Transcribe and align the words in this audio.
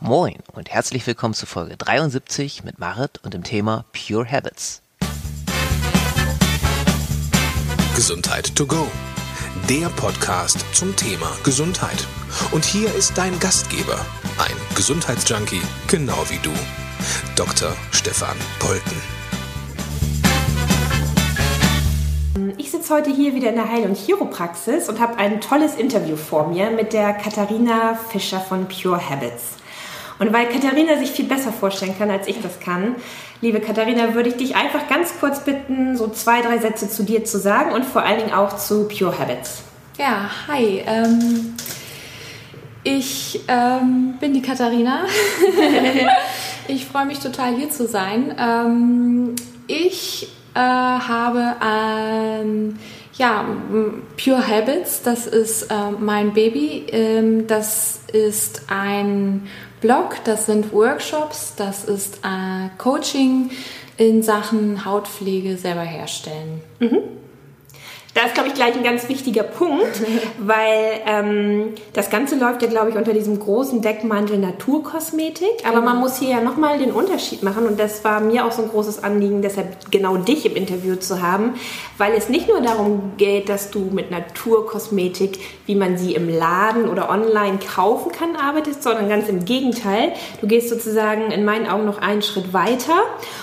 Moin 0.00 0.36
und 0.52 0.70
herzlich 0.70 1.04
willkommen 1.08 1.34
zu 1.34 1.44
Folge 1.44 1.76
73 1.76 2.62
mit 2.62 2.78
Marit 2.78 3.18
und 3.24 3.34
dem 3.34 3.42
Thema 3.42 3.84
Pure 3.92 4.30
Habits. 4.30 4.80
Gesundheit 7.96 8.54
to 8.54 8.64
go. 8.64 8.86
Der 9.68 9.88
Podcast 9.88 10.64
zum 10.72 10.94
Thema 10.94 11.32
Gesundheit. 11.42 12.06
Und 12.52 12.64
hier 12.64 12.94
ist 12.94 13.18
dein 13.18 13.40
Gastgeber, 13.40 13.98
ein 14.38 14.76
Gesundheitsjunkie, 14.76 15.62
genau 15.88 16.24
wie 16.28 16.38
du, 16.44 16.52
Dr. 17.34 17.72
Stefan 17.90 18.36
Polten. 18.60 18.96
Ich 22.56 22.70
sitze 22.70 22.94
heute 22.94 23.10
hier 23.10 23.34
wieder 23.34 23.48
in 23.48 23.56
der 23.56 23.68
Heil- 23.68 23.88
und 23.88 23.96
Chiropraxis 23.96 24.88
und 24.88 25.00
habe 25.00 25.16
ein 25.16 25.40
tolles 25.40 25.74
Interview 25.74 26.16
vor 26.16 26.46
mir 26.46 26.70
mit 26.70 26.92
der 26.92 27.14
Katharina 27.14 27.94
Fischer 27.96 28.38
von 28.40 28.68
Pure 28.68 29.10
Habits. 29.10 29.58
Und 30.18 30.32
weil 30.32 30.46
Katharina 30.48 30.96
sich 30.96 31.10
viel 31.10 31.26
besser 31.26 31.52
vorstellen 31.52 31.96
kann, 31.96 32.10
als 32.10 32.26
ich 32.26 32.40
das 32.42 32.58
kann, 32.60 32.96
liebe 33.40 33.60
Katharina, 33.60 34.14
würde 34.14 34.30
ich 34.30 34.36
dich 34.36 34.56
einfach 34.56 34.88
ganz 34.88 35.12
kurz 35.20 35.44
bitten, 35.44 35.96
so 35.96 36.08
zwei, 36.08 36.40
drei 36.40 36.58
Sätze 36.58 36.88
zu 36.88 37.04
dir 37.04 37.24
zu 37.24 37.38
sagen 37.38 37.72
und 37.72 37.84
vor 37.84 38.02
allen 38.02 38.18
Dingen 38.18 38.32
auch 38.32 38.56
zu 38.56 38.88
Pure 38.88 39.18
Habits. 39.18 39.62
Ja, 39.96 40.30
hi. 40.48 40.82
Ähm, 40.86 41.54
ich 42.84 43.40
ähm, 43.48 44.14
bin 44.20 44.32
die 44.32 44.42
Katharina. 44.42 45.02
ich 46.68 46.86
freue 46.86 47.06
mich 47.06 47.18
total 47.18 47.54
hier 47.54 47.70
zu 47.70 47.86
sein. 47.86 48.34
Ähm, 48.38 49.34
ich 49.66 50.28
äh, 50.54 50.58
habe 50.58 51.56
ähm, 51.64 52.78
ja, 53.14 53.44
Pure 54.22 54.46
Habits, 54.46 55.02
das 55.02 55.26
ist 55.26 55.64
äh, 55.64 55.90
mein 55.98 56.32
Baby. 56.32 56.86
Ähm, 56.92 57.46
das 57.46 58.00
ist 58.12 58.62
ein 58.68 59.48
Blog, 59.80 60.16
das 60.24 60.46
sind 60.46 60.72
Workshops, 60.72 61.54
das 61.56 61.84
ist 61.84 62.18
äh, 62.24 62.68
Coaching 62.78 63.50
in 63.96 64.22
Sachen 64.22 64.84
Hautpflege 64.84 65.56
selber 65.56 65.82
herstellen. 65.82 66.62
Mhm. 66.80 66.98
Da 68.18 68.24
ist, 68.24 68.34
glaube 68.34 68.48
ich, 68.48 68.54
gleich 68.56 68.74
ein 68.74 68.82
ganz 68.82 69.08
wichtiger 69.08 69.44
Punkt, 69.44 70.02
weil 70.40 71.00
ähm, 71.06 71.74
das 71.92 72.10
Ganze 72.10 72.34
läuft 72.36 72.62
ja, 72.62 72.68
glaube 72.68 72.90
ich, 72.90 72.96
unter 72.96 73.12
diesem 73.12 73.38
großen 73.38 73.80
Deckmantel 73.80 74.38
Naturkosmetik. 74.38 75.48
Aber 75.62 75.78
genau. 75.78 75.92
man 75.92 75.98
muss 75.98 76.18
hier 76.18 76.30
ja 76.30 76.40
nochmal 76.40 76.80
den 76.80 76.90
Unterschied 76.90 77.44
machen 77.44 77.64
und 77.64 77.78
das 77.78 78.02
war 78.02 78.18
mir 78.18 78.44
auch 78.44 78.50
so 78.50 78.62
ein 78.62 78.70
großes 78.70 79.04
Anliegen, 79.04 79.40
deshalb 79.40 79.92
genau 79.92 80.16
dich 80.16 80.44
im 80.46 80.56
Interview 80.56 80.96
zu 80.96 81.22
haben, 81.22 81.54
weil 81.96 82.12
es 82.14 82.28
nicht 82.28 82.48
nur 82.48 82.60
darum 82.60 83.12
geht, 83.18 83.48
dass 83.48 83.70
du 83.70 83.88
mit 83.92 84.10
Naturkosmetik, 84.10 85.38
wie 85.66 85.76
man 85.76 85.96
sie 85.96 86.16
im 86.16 86.28
Laden 86.28 86.88
oder 86.88 87.10
online 87.10 87.60
kaufen 87.72 88.10
kann, 88.10 88.34
arbeitest, 88.34 88.82
sondern 88.82 89.08
ganz 89.08 89.28
im 89.28 89.44
Gegenteil. 89.44 90.12
Du 90.40 90.48
gehst 90.48 90.70
sozusagen 90.70 91.30
in 91.30 91.44
meinen 91.44 91.68
Augen 91.68 91.84
noch 91.84 91.98
einen 91.98 92.22
Schritt 92.22 92.52
weiter 92.52 92.96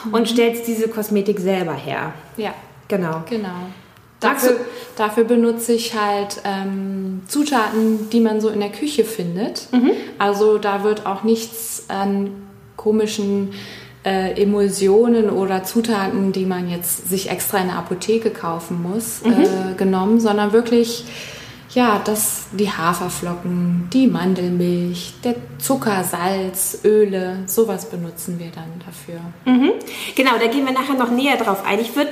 mhm. 0.03 0.15
und 0.15 0.27
stellst 0.27 0.67
diese 0.67 0.89
Kosmetik 0.89 1.39
selber 1.39 1.73
her. 1.73 2.13
Ja. 2.35 2.53
Genau. 2.89 3.23
Genau. 3.29 3.69
Dafür, 4.25 4.59
dafür, 4.95 5.23
benutze 5.23 5.73
ich 5.73 5.93
halt 5.95 6.41
ähm, 6.43 7.21
Zutaten, 7.27 8.09
die 8.11 8.19
man 8.19 8.41
so 8.41 8.49
in 8.49 8.59
der 8.59 8.71
Küche 8.71 9.03
findet. 9.03 9.67
Mhm. 9.71 9.91
Also 10.19 10.57
da 10.57 10.83
wird 10.83 11.05
auch 11.05 11.23
nichts 11.23 11.85
an 11.87 12.31
komischen 12.75 13.53
äh, 14.05 14.41
Emulsionen 14.41 15.29
oder 15.29 15.63
Zutaten, 15.63 16.31
die 16.31 16.45
man 16.45 16.69
jetzt 16.69 17.09
sich 17.09 17.29
extra 17.29 17.57
in 17.57 17.67
der 17.67 17.77
Apotheke 17.77 18.29
kaufen 18.29 18.81
muss, 18.81 19.21
mhm. 19.23 19.31
äh, 19.31 19.75
genommen, 19.75 20.19
sondern 20.19 20.53
wirklich 20.53 21.05
ja, 21.75 22.01
das, 22.03 22.47
die 22.53 22.71
Haferflocken, 22.71 23.89
die 23.91 24.07
Mandelmilch, 24.07 25.15
der 25.23 25.35
Zucker, 25.59 26.05
Salz, 26.05 26.79
Öle, 26.85 27.43
sowas 27.47 27.89
benutzen 27.89 28.39
wir 28.39 28.49
dann 28.49 28.81
dafür. 28.85 29.19
Mhm. 29.43 29.73
Genau, 30.15 30.31
da 30.39 30.47
gehen 30.47 30.65
wir 30.65 30.71
nachher 30.71 30.95
noch 30.95 31.11
näher 31.11 31.35
drauf 31.35 31.65
ein. 31.65 31.79
Ich 31.79 31.95
würde 31.95 32.11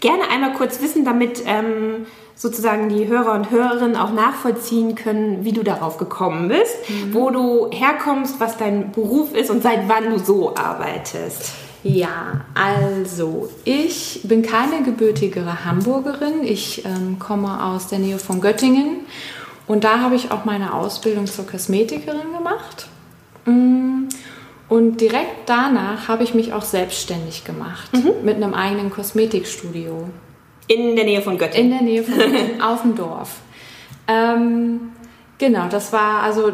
gerne 0.00 0.24
einmal 0.30 0.54
kurz 0.54 0.82
wissen, 0.82 1.04
damit 1.04 1.44
ähm, 1.46 2.06
sozusagen 2.34 2.88
die 2.88 3.06
Hörer 3.06 3.34
und 3.34 3.52
Hörerinnen 3.52 3.96
auch 3.96 4.12
nachvollziehen 4.12 4.96
können, 4.96 5.44
wie 5.44 5.52
du 5.52 5.62
darauf 5.62 5.96
gekommen 5.96 6.48
bist, 6.48 6.76
mhm. 6.88 7.14
wo 7.14 7.30
du 7.30 7.70
herkommst, 7.70 8.40
was 8.40 8.56
dein 8.56 8.90
Beruf 8.90 9.32
ist 9.32 9.48
und 9.48 9.62
seit 9.62 9.88
wann 9.88 10.10
du 10.10 10.18
so 10.18 10.56
arbeitest. 10.56 11.52
Ja, 11.84 12.40
also 12.54 13.50
ich 13.64 14.20
bin 14.24 14.40
keine 14.40 14.82
gebürtige 14.82 15.64
Hamburgerin. 15.66 16.42
Ich 16.42 16.82
ähm, 16.86 17.18
komme 17.18 17.62
aus 17.62 17.88
der 17.88 17.98
Nähe 17.98 18.18
von 18.18 18.40
Göttingen 18.40 19.00
und 19.66 19.84
da 19.84 20.00
habe 20.00 20.14
ich 20.14 20.30
auch 20.30 20.46
meine 20.46 20.72
Ausbildung 20.72 21.26
zur 21.26 21.46
Kosmetikerin 21.46 22.32
gemacht. 22.32 22.88
Mm, 23.44 24.04
und 24.70 24.98
direkt 24.98 25.46
danach 25.46 26.08
habe 26.08 26.24
ich 26.24 26.32
mich 26.32 26.54
auch 26.54 26.62
selbstständig 26.62 27.44
gemacht 27.44 27.92
mhm. 27.92 28.12
mit 28.24 28.36
einem 28.36 28.54
eigenen 28.54 28.88
Kosmetikstudio. 28.90 30.08
In 30.66 30.96
der 30.96 31.04
Nähe 31.04 31.20
von 31.20 31.36
Göttingen? 31.36 31.70
In 31.70 31.78
der 31.78 31.82
Nähe 31.82 32.02
von 32.02 32.14
Göttingen, 32.16 32.62
auf 32.62 32.80
dem 32.80 32.96
Dorf. 32.96 33.40
Ähm, 34.08 34.92
genau, 35.36 35.68
das 35.68 35.92
war, 35.92 36.22
also 36.22 36.52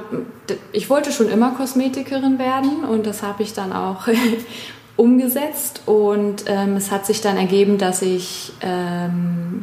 ich 0.72 0.90
wollte 0.90 1.12
schon 1.12 1.28
immer 1.28 1.52
Kosmetikerin 1.52 2.40
werden 2.40 2.84
und 2.84 3.06
das 3.06 3.22
habe 3.22 3.44
ich 3.44 3.52
dann 3.52 3.72
auch 3.72 4.08
umgesetzt 4.96 5.82
und 5.86 6.44
ähm, 6.46 6.76
es 6.76 6.90
hat 6.90 7.06
sich 7.06 7.20
dann 7.20 7.36
ergeben, 7.36 7.78
dass 7.78 8.02
ich 8.02 8.52
ähm, 8.60 9.62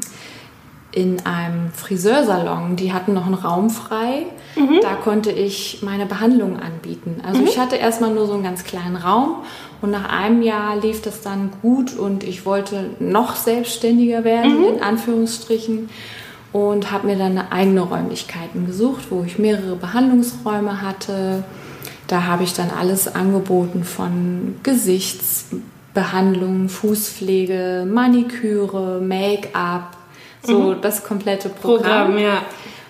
in 0.91 1.23
einem 1.25 1.71
Friseursalon, 1.73 2.75
die 2.75 2.91
hatten 2.91 3.13
noch 3.13 3.25
einen 3.25 3.35
Raum 3.35 3.69
frei. 3.69 4.25
Mhm. 4.55 4.79
Da 4.81 4.95
konnte 4.95 5.31
ich 5.31 5.83
meine 5.83 6.07
Behandlung 6.07 6.59
anbieten. 6.59 7.21
Also 7.23 7.41
mhm. 7.41 7.47
ich 7.47 7.59
hatte 7.59 7.75
erstmal 7.75 8.11
nur 8.11 8.25
so 8.25 8.33
einen 8.33 8.43
ganz 8.43 8.63
kleinen 8.63 8.95
Raum 8.95 9.43
und 9.81 9.91
nach 9.91 10.09
einem 10.09 10.41
Jahr 10.41 10.75
lief 10.79 11.03
das 11.03 11.21
dann 11.21 11.51
gut 11.61 11.95
und 11.95 12.23
ich 12.23 12.47
wollte 12.47 12.89
noch 12.99 13.35
selbstständiger 13.35 14.23
werden, 14.23 14.59
mhm. 14.59 14.75
in 14.75 14.83
Anführungsstrichen. 14.83 15.89
Und 16.53 16.91
habe 16.91 17.07
mir 17.07 17.17
dann 17.17 17.37
eigene 17.37 17.81
Räumlichkeiten 17.81 18.65
gesucht, 18.65 19.11
wo 19.11 19.21
ich 19.23 19.37
mehrere 19.37 19.75
Behandlungsräume 19.75 20.81
hatte. 20.81 21.43
Da 22.07 22.23
habe 22.23 22.43
ich 22.43 22.53
dann 22.53 22.71
alles 22.71 23.13
angeboten 23.13 23.83
von 23.83 24.55
Gesichtsbehandlung, 24.63 26.69
Fußpflege, 26.69 27.85
Maniküre, 27.87 28.99
Make-up, 29.01 29.95
so 30.41 30.73
mhm. 30.73 30.81
das 30.81 31.03
komplette 31.03 31.49
Programm. 31.49 32.07
Programm 32.07 32.17
ja. 32.17 32.41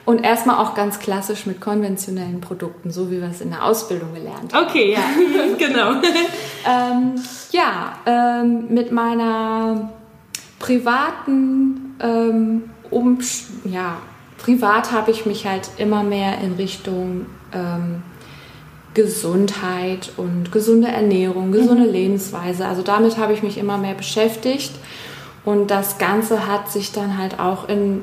Und 0.05 0.23
erstmal 0.23 0.63
auch 0.63 0.73
ganz 0.73 1.00
klassisch 1.00 1.45
mit 1.47 1.59
konventionellen 1.59 2.39
Produkten, 2.39 2.91
so 2.91 3.11
wie 3.11 3.19
wir 3.19 3.28
es 3.28 3.41
in 3.41 3.50
der 3.50 3.66
Ausbildung 3.66 4.13
gelernt 4.13 4.53
haben. 4.53 4.67
Okay, 4.67 4.94
ja, 4.94 5.03
genau. 5.57 5.95
ähm, 6.66 7.16
ja, 7.51 7.91
ähm, 8.05 8.67
mit 8.69 8.94
meiner 8.94 9.91
privaten, 10.59 11.97
ähm, 11.99 12.69
um, 12.89 13.19
ja, 13.66 13.97
privat 14.38 14.94
habe 14.94 15.11
ich 15.11 15.25
mich 15.25 15.45
halt 15.45 15.72
immer 15.78 16.03
mehr 16.03 16.38
in 16.39 16.53
Richtung 16.53 17.25
ähm, 17.53 18.01
Gesundheit 18.97 20.12
und 20.18 20.52
gesunde 20.52 20.88
Ernährung, 20.88 21.52
gesunde 21.52 21.85
mhm. 21.85 21.91
Lebensweise, 21.91 22.66
also 22.66 22.81
damit 22.81 23.19
habe 23.19 23.31
ich 23.31 23.44
mich 23.44 23.59
immer 23.59 23.78
mehr 23.78 23.94
beschäftigt. 23.94 24.72
Und 25.46 25.69
das 25.69 26.00
Ganze 26.00 26.47
hat 26.47 26.72
sich 26.72 26.91
dann 26.91 27.19
halt 27.19 27.40
auch 27.40 27.69
in, 27.69 28.02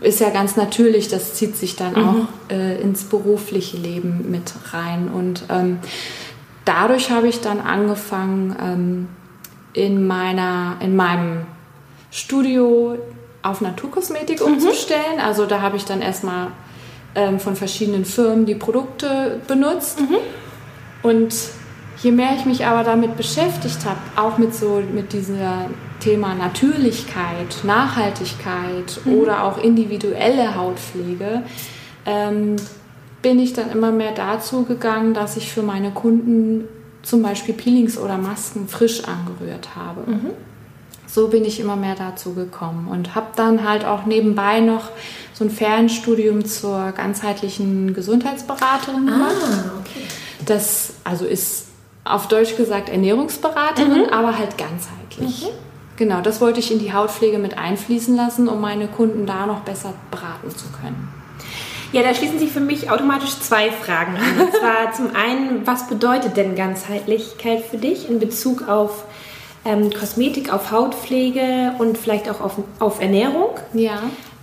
ist 0.00 0.18
ja 0.18 0.30
ganz 0.30 0.56
natürlich, 0.56 1.08
das 1.08 1.34
zieht 1.34 1.56
sich 1.56 1.76
dann 1.76 1.92
mhm. 1.92 2.08
auch 2.08 2.50
äh, 2.50 2.80
ins 2.80 3.04
berufliche 3.04 3.76
Leben 3.76 4.30
mit 4.30 4.54
rein. 4.72 5.10
Und 5.12 5.44
ähm, 5.50 5.78
dadurch 6.64 7.10
habe 7.10 7.28
ich 7.28 7.42
dann 7.42 7.60
angefangen, 7.60 8.56
ähm, 8.60 9.08
in, 9.74 10.06
meiner, 10.06 10.76
in 10.80 10.96
meinem 10.96 11.46
Studio 12.10 12.96
auf 13.42 13.60
Naturkosmetik 13.60 14.40
mhm. 14.40 14.54
umzustellen. 14.54 15.20
Also 15.22 15.44
da 15.44 15.60
habe 15.60 15.76
ich 15.76 15.84
dann 15.84 16.00
erstmal 16.00 16.48
ähm, 17.14 17.38
von 17.38 17.56
verschiedenen 17.56 18.04
Firmen 18.04 18.46
die 18.46 18.54
Produkte 18.54 19.40
benutzt. 19.46 20.00
Mhm. 20.00 20.16
Und 21.02 21.34
je 22.02 22.12
mehr 22.12 22.34
ich 22.36 22.44
mich 22.44 22.66
aber 22.66 22.84
damit 22.84 23.16
beschäftigt 23.16 23.84
habe, 23.84 23.98
auch 24.16 24.38
mit 24.38 24.54
so 24.54 24.82
mit 24.92 25.12
dieser 25.12 25.66
Thema 26.00 26.34
Natürlichkeit, 26.34 27.64
Nachhaltigkeit 27.64 29.00
mhm. 29.04 29.14
oder 29.14 29.44
auch 29.44 29.58
individuelle 29.58 30.56
Hautpflege, 30.56 31.42
ähm, 32.06 32.56
bin 33.22 33.38
ich 33.38 33.52
dann 33.52 33.70
immer 33.70 33.92
mehr 33.92 34.12
dazu 34.12 34.64
gegangen, 34.64 35.14
dass 35.14 35.36
ich 35.36 35.52
für 35.52 35.62
meine 35.62 35.92
Kunden 35.92 36.64
zum 37.02 37.22
Beispiel 37.22 37.54
Peelings 37.54 37.98
oder 37.98 38.18
Masken 38.18 38.68
frisch 38.68 39.02
angerührt 39.04 39.76
habe. 39.76 40.10
Mhm. 40.10 40.30
So 41.06 41.28
bin 41.28 41.44
ich 41.44 41.60
immer 41.60 41.76
mehr 41.76 41.94
dazu 41.94 42.34
gekommen 42.34 42.88
und 42.88 43.14
habe 43.14 43.26
dann 43.36 43.68
halt 43.68 43.84
auch 43.84 44.06
nebenbei 44.06 44.60
noch 44.60 44.88
so 45.32 45.44
ein 45.44 45.50
Fernstudium 45.50 46.44
zur 46.44 46.92
ganzheitlichen 46.92 47.94
Gesundheitsberaterin 47.94 49.08
ah, 49.08 49.12
gemacht. 49.12 49.36
Ah, 49.42 49.70
okay. 49.80 50.04
Das 50.46 50.94
also 51.04 51.24
ist 51.24 51.66
auf 52.04 52.28
Deutsch 52.28 52.56
gesagt 52.56 52.88
Ernährungsberaterin, 52.88 54.06
mhm. 54.06 54.12
aber 54.12 54.38
halt 54.38 54.58
ganzheitlich. 54.58 55.42
Mhm. 55.42 55.54
Genau, 55.96 56.20
das 56.20 56.40
wollte 56.40 56.58
ich 56.60 56.72
in 56.72 56.78
die 56.78 56.92
Hautpflege 56.92 57.38
mit 57.38 57.58
einfließen 57.58 58.16
lassen, 58.16 58.48
um 58.48 58.60
meine 58.60 58.88
Kunden 58.88 59.26
da 59.26 59.46
noch 59.46 59.60
besser 59.60 59.94
beraten 60.10 60.50
zu 60.50 60.66
können. 60.80 61.08
Ja, 61.92 62.02
da 62.02 62.14
schließen 62.14 62.38
sich 62.38 62.50
für 62.50 62.60
mich 62.60 62.90
automatisch 62.90 63.38
zwei 63.40 63.70
Fragen 63.70 64.16
an. 64.16 64.46
Und 64.46 64.52
zwar 64.54 64.92
zum 64.96 65.14
einen, 65.14 65.66
was 65.66 65.88
bedeutet 65.88 66.36
denn 66.36 66.56
Ganzheitlichkeit 66.56 67.62
für 67.64 67.76
dich 67.76 68.08
in 68.08 68.18
Bezug 68.18 68.66
auf 68.66 69.04
ähm, 69.64 69.92
Kosmetik, 69.92 70.52
auf 70.52 70.70
Hautpflege 70.70 71.74
und 71.78 71.98
vielleicht 71.98 72.30
auch 72.30 72.40
auf, 72.40 72.54
auf 72.78 73.00
Ernährung? 73.00 73.50
Ja. 73.74 74.02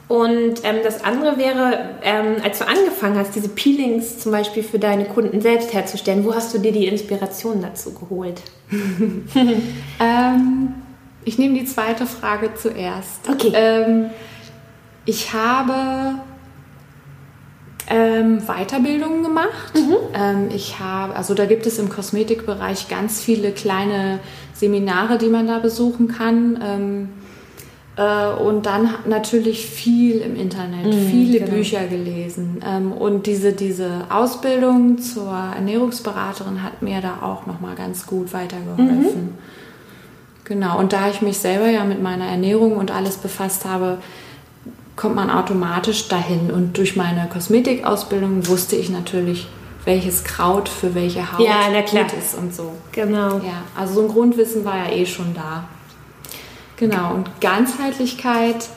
Und 0.09 0.63
ähm, 0.63 0.77
das 0.83 1.03
andere 1.03 1.38
wäre, 1.38 1.91
ähm, 2.01 2.38
als 2.44 2.57
du 2.57 2.67
angefangen 2.67 3.15
hast, 3.15 3.35
diese 3.35 3.47
Peelings 3.47 4.17
zum 4.17 4.31
Beispiel 4.31 4.63
für 4.63 4.79
deine 4.79 5.06
Kunden 5.06 5.39
selbst 5.39 5.71
herzustellen, 5.71 6.25
wo 6.25 6.33
hast 6.33 6.51
du 6.51 6.57
dir 6.57 6.71
die 6.71 6.88
Inspiration 6.88 7.61
dazu 7.61 7.94
geholt? 7.94 8.41
ähm, 8.71 10.73
ich 11.25 11.38
nehme 11.38 11.59
die 11.59 11.65
zweite 11.65 12.07
Frage 12.07 12.56
zuerst. 12.56 13.29
Okay. 13.29 13.51
Ähm, 13.53 14.09
ich 15.06 15.31
habe 15.31 16.15
ähm, 17.88 18.41
Weiterbildungen 18.47 19.21
gemacht. 19.21 19.75
Mhm. 19.75 19.95
Ähm, 20.15 20.50
ich 20.51 20.79
habe, 20.79 21.15
also 21.15 21.35
da 21.35 21.45
gibt 21.45 21.67
es 21.67 21.77
im 21.77 21.89
Kosmetikbereich 21.89 22.88
ganz 22.88 23.21
viele 23.21 23.51
kleine 23.51 24.21
Seminare, 24.56 25.19
die 25.19 25.29
man 25.29 25.45
da 25.45 25.59
besuchen 25.59 26.07
kann. 26.07 27.09
Äh, 28.00 28.31
und 28.42 28.66
dann 28.66 28.90
natürlich 29.10 29.66
viel 29.66 30.22
im 30.22 30.38
Internet, 30.38 30.86
Mhm, 30.86 31.10
viele 31.10 31.40
genau. 31.40 31.51
Bücher 31.51 31.86
gelesen. 31.88 32.62
Ähm, 32.66 32.94
und 32.94 33.28
diese, 33.28 33.51
diese 33.51 34.06
Ausbildung 34.10 35.00
zur 35.00 35.34
Ernährungsberaterin 35.34 36.63
hat 36.63 36.81
mir 36.81 37.01
da 37.01 37.18
auch 37.22 37.46
nochmal 37.46 37.75
ganz 37.75 38.07
gut 38.07 38.31
weitergeholfen. 38.31 39.24
Mhm. 39.24 39.38
Genau, 40.46 40.80
und 40.80 40.94
da 40.94 41.10
ich 41.10 41.22
mich 41.22 41.40
selber 41.40 41.68
ja 41.68 41.84
mit 41.84 42.01
meiner 42.01 42.25
Ernährung 42.25 42.78
und 42.78 42.90
alles 42.90 43.18
befasst 43.18 43.66
habe, 43.66 43.98
kommt 44.95 45.16
man 45.16 45.30
automatisch 45.30 46.07
dahin. 46.07 46.52
Und 46.52 46.78
durch 46.78 46.95
meine 46.95 47.28
Kosmetikausbildung 47.28 48.48
wusste 48.48 48.78
ich 48.78 48.90
natürlich, 48.90 49.48
welches 49.84 50.24
Kraut 50.24 50.69
für 50.69 50.95
welche 50.95 51.34
Haut 51.34 51.45
Ja, 51.45 51.68
gut 51.68 52.13
ist 52.18 52.36
und 52.36 52.56
so. 52.56 52.72
Genau. 52.94 53.40
Ja, 53.40 53.63
also 53.78 53.95
so 53.95 54.02
ein 54.04 54.07
Grundwissen 54.07 54.63
war 54.63 54.78
ja 54.78 54.92
eh 54.92 55.06
schon 55.06 55.34
da. 55.34 55.66
Genau, 56.80 57.14
und 57.14 57.42
Ganzheitlichkeit 57.42 58.70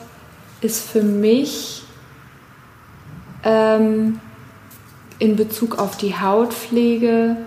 ist 0.59 0.85
für 0.85 1.01
mich 1.01 1.83
ähm, 3.45 4.19
in 5.19 5.37
Bezug 5.37 5.79
auf 5.79 5.95
die 5.95 6.19
Hautpflege 6.19 7.37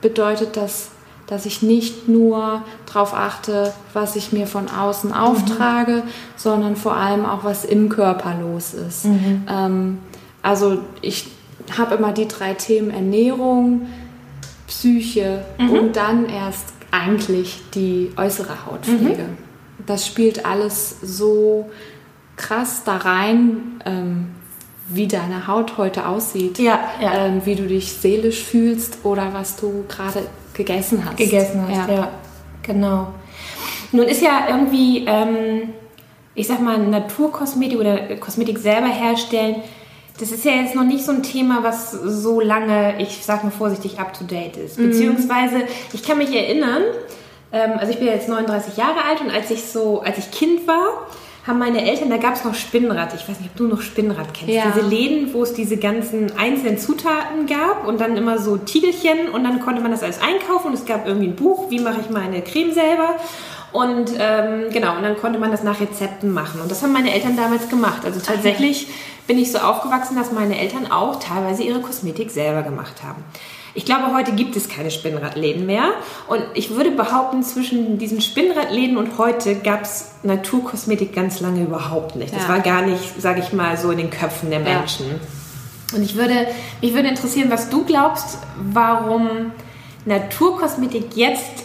bedeutet 0.00 0.56
das, 0.56 0.88
dass 1.28 1.46
ich 1.46 1.62
nicht 1.62 2.08
nur 2.08 2.62
darauf 2.86 3.14
achte, 3.14 3.72
was 3.92 4.16
ich 4.16 4.32
mir 4.32 4.48
von 4.48 4.68
außen 4.68 5.12
auftrage, 5.12 6.02
sondern 6.36 6.74
vor 6.74 6.96
allem 6.96 7.24
auch, 7.24 7.44
was 7.44 7.64
im 7.64 7.88
Körper 7.88 8.34
los 8.40 8.74
ist. 8.74 9.04
Ähm, 9.48 9.98
also 10.42 10.78
ich 11.00 11.28
habe 11.78 11.94
immer 11.94 12.12
die 12.12 12.26
drei 12.26 12.54
Themen 12.54 12.90
Ernährung, 12.90 13.86
Psyche 14.66 15.44
und 15.58 15.94
dann 15.94 16.28
erst 16.28 16.72
eigentlich 16.90 17.60
die 17.74 18.10
äußere 18.16 18.66
Hautpflege. 18.66 19.28
Das 19.86 20.06
spielt 20.06 20.44
alles 20.44 20.96
so 21.02 21.70
krass 22.36 22.82
da 22.84 22.96
rein, 22.96 23.82
ähm, 23.84 24.28
wie 24.88 25.08
deine 25.08 25.46
Haut 25.46 25.78
heute 25.78 26.06
aussieht, 26.06 26.58
Ja, 26.58 26.78
ja. 27.00 27.26
Ähm, 27.26 27.42
wie 27.44 27.56
du 27.56 27.66
dich 27.66 27.92
seelisch 27.92 28.42
fühlst 28.44 28.98
oder 29.04 29.32
was 29.32 29.56
du 29.56 29.84
gerade 29.88 30.26
gegessen 30.54 31.04
hast. 31.04 31.16
gegessen 31.16 31.64
hast. 31.68 31.88
Ja. 31.88 32.12
genau. 32.62 33.08
Nun 33.92 34.04
ist 34.04 34.22
ja 34.22 34.46
irgendwie, 34.48 35.04
ähm, 35.06 35.70
ich 36.34 36.46
sag 36.46 36.60
mal, 36.60 36.78
Naturkosmetik 36.78 37.78
oder 37.78 38.16
Kosmetik 38.16 38.58
selber 38.58 38.88
herstellen, 38.88 39.56
das 40.18 40.32
ist 40.32 40.44
ja 40.44 40.52
jetzt 40.52 40.74
noch 40.74 40.84
nicht 40.84 41.04
so 41.04 41.12
ein 41.12 41.22
Thema, 41.22 41.62
was 41.62 41.90
so 41.92 42.40
lange, 42.40 42.94
ich 43.00 43.18
sag 43.22 43.44
mal 43.44 43.50
vorsichtig, 43.50 43.98
up 43.98 44.14
to 44.14 44.24
date 44.24 44.56
ist. 44.56 44.78
Beziehungsweise, 44.78 45.64
ich 45.92 46.02
kann 46.02 46.16
mich 46.18 46.34
erinnern, 46.34 46.82
also 47.52 47.92
ich 47.92 47.98
bin 47.98 48.08
jetzt 48.08 48.28
39 48.28 48.76
Jahre 48.76 49.04
alt 49.08 49.20
und 49.20 49.30
als 49.30 49.50
ich 49.50 49.64
so, 49.64 50.00
als 50.00 50.18
ich 50.18 50.30
Kind 50.30 50.66
war, 50.66 51.06
haben 51.46 51.58
meine 51.60 51.88
Eltern, 51.88 52.10
da 52.10 52.16
gab 52.16 52.34
es 52.34 52.44
noch 52.44 52.54
Spinnrad. 52.54 53.14
Ich 53.14 53.28
weiß 53.28 53.38
nicht, 53.38 53.50
ob 53.50 53.56
du 53.56 53.68
noch 53.68 53.80
Spinnrad 53.80 54.34
kennst. 54.34 54.52
Ja. 54.52 54.64
Diese 54.74 54.86
Läden, 54.86 55.32
wo 55.32 55.44
es 55.44 55.52
diese 55.54 55.76
ganzen 55.76 56.36
einzelnen 56.36 56.76
Zutaten 56.78 57.46
gab 57.46 57.86
und 57.86 58.00
dann 58.00 58.16
immer 58.16 58.38
so 58.38 58.56
Tiegelchen 58.56 59.28
und 59.32 59.44
dann 59.44 59.60
konnte 59.60 59.80
man 59.80 59.92
das 59.92 60.02
alles 60.02 60.20
einkaufen 60.20 60.68
und 60.68 60.74
es 60.74 60.86
gab 60.86 61.06
irgendwie 61.06 61.28
ein 61.28 61.36
Buch, 61.36 61.70
wie 61.70 61.78
mache 61.78 62.00
ich 62.00 62.10
meine 62.10 62.42
Creme 62.42 62.72
selber. 62.72 63.16
Und 63.72 64.12
ähm, 64.18 64.70
genau, 64.72 64.96
und 64.96 65.02
dann 65.02 65.16
konnte 65.18 65.38
man 65.38 65.50
das 65.50 65.62
nach 65.62 65.80
Rezepten 65.80 66.32
machen. 66.32 66.60
Und 66.60 66.70
das 66.70 66.82
haben 66.82 66.92
meine 66.92 67.12
Eltern 67.12 67.36
damals 67.36 67.68
gemacht. 67.68 68.04
Also 68.04 68.20
tatsächlich 68.20 68.88
bin 69.26 69.38
ich 69.38 69.52
so 69.52 69.58
aufgewachsen, 69.58 70.16
dass 70.16 70.32
meine 70.32 70.58
Eltern 70.58 70.90
auch 70.90 71.20
teilweise 71.20 71.62
ihre 71.62 71.80
Kosmetik 71.80 72.30
selber 72.30 72.62
gemacht 72.62 73.02
haben. 73.04 73.22
Ich 73.76 73.84
glaube, 73.84 74.14
heute 74.14 74.32
gibt 74.32 74.56
es 74.56 74.70
keine 74.70 74.90
Spinnradläden 74.90 75.66
mehr. 75.66 75.90
Und 76.28 76.42
ich 76.54 76.70
würde 76.70 76.90
behaupten, 76.90 77.42
zwischen 77.42 77.98
diesen 77.98 78.22
Spinnradläden 78.22 78.96
und 78.96 79.18
heute 79.18 79.54
gab 79.56 79.82
es 79.82 80.12
Naturkosmetik 80.22 81.14
ganz 81.14 81.40
lange 81.40 81.62
überhaupt 81.62 82.16
nicht. 82.16 82.34
Das 82.34 82.44
Ja. 82.44 82.48
war 82.48 82.60
gar 82.60 82.80
nicht, 82.82 83.20
sage 83.20 83.40
ich 83.40 83.52
mal, 83.52 83.76
so 83.76 83.90
in 83.90 83.98
den 83.98 84.08
Köpfen 84.10 84.48
der 84.48 84.60
Ja. 84.60 84.78
Menschen. 84.78 85.20
Und 85.94 86.02
ich 86.02 86.16
würde, 86.16 86.46
mich 86.80 86.94
würde 86.94 87.08
interessieren, 87.08 87.50
was 87.50 87.68
du 87.68 87.84
glaubst, 87.84 88.38
warum 88.72 89.52
Naturkosmetik 90.06 91.14
jetzt, 91.14 91.64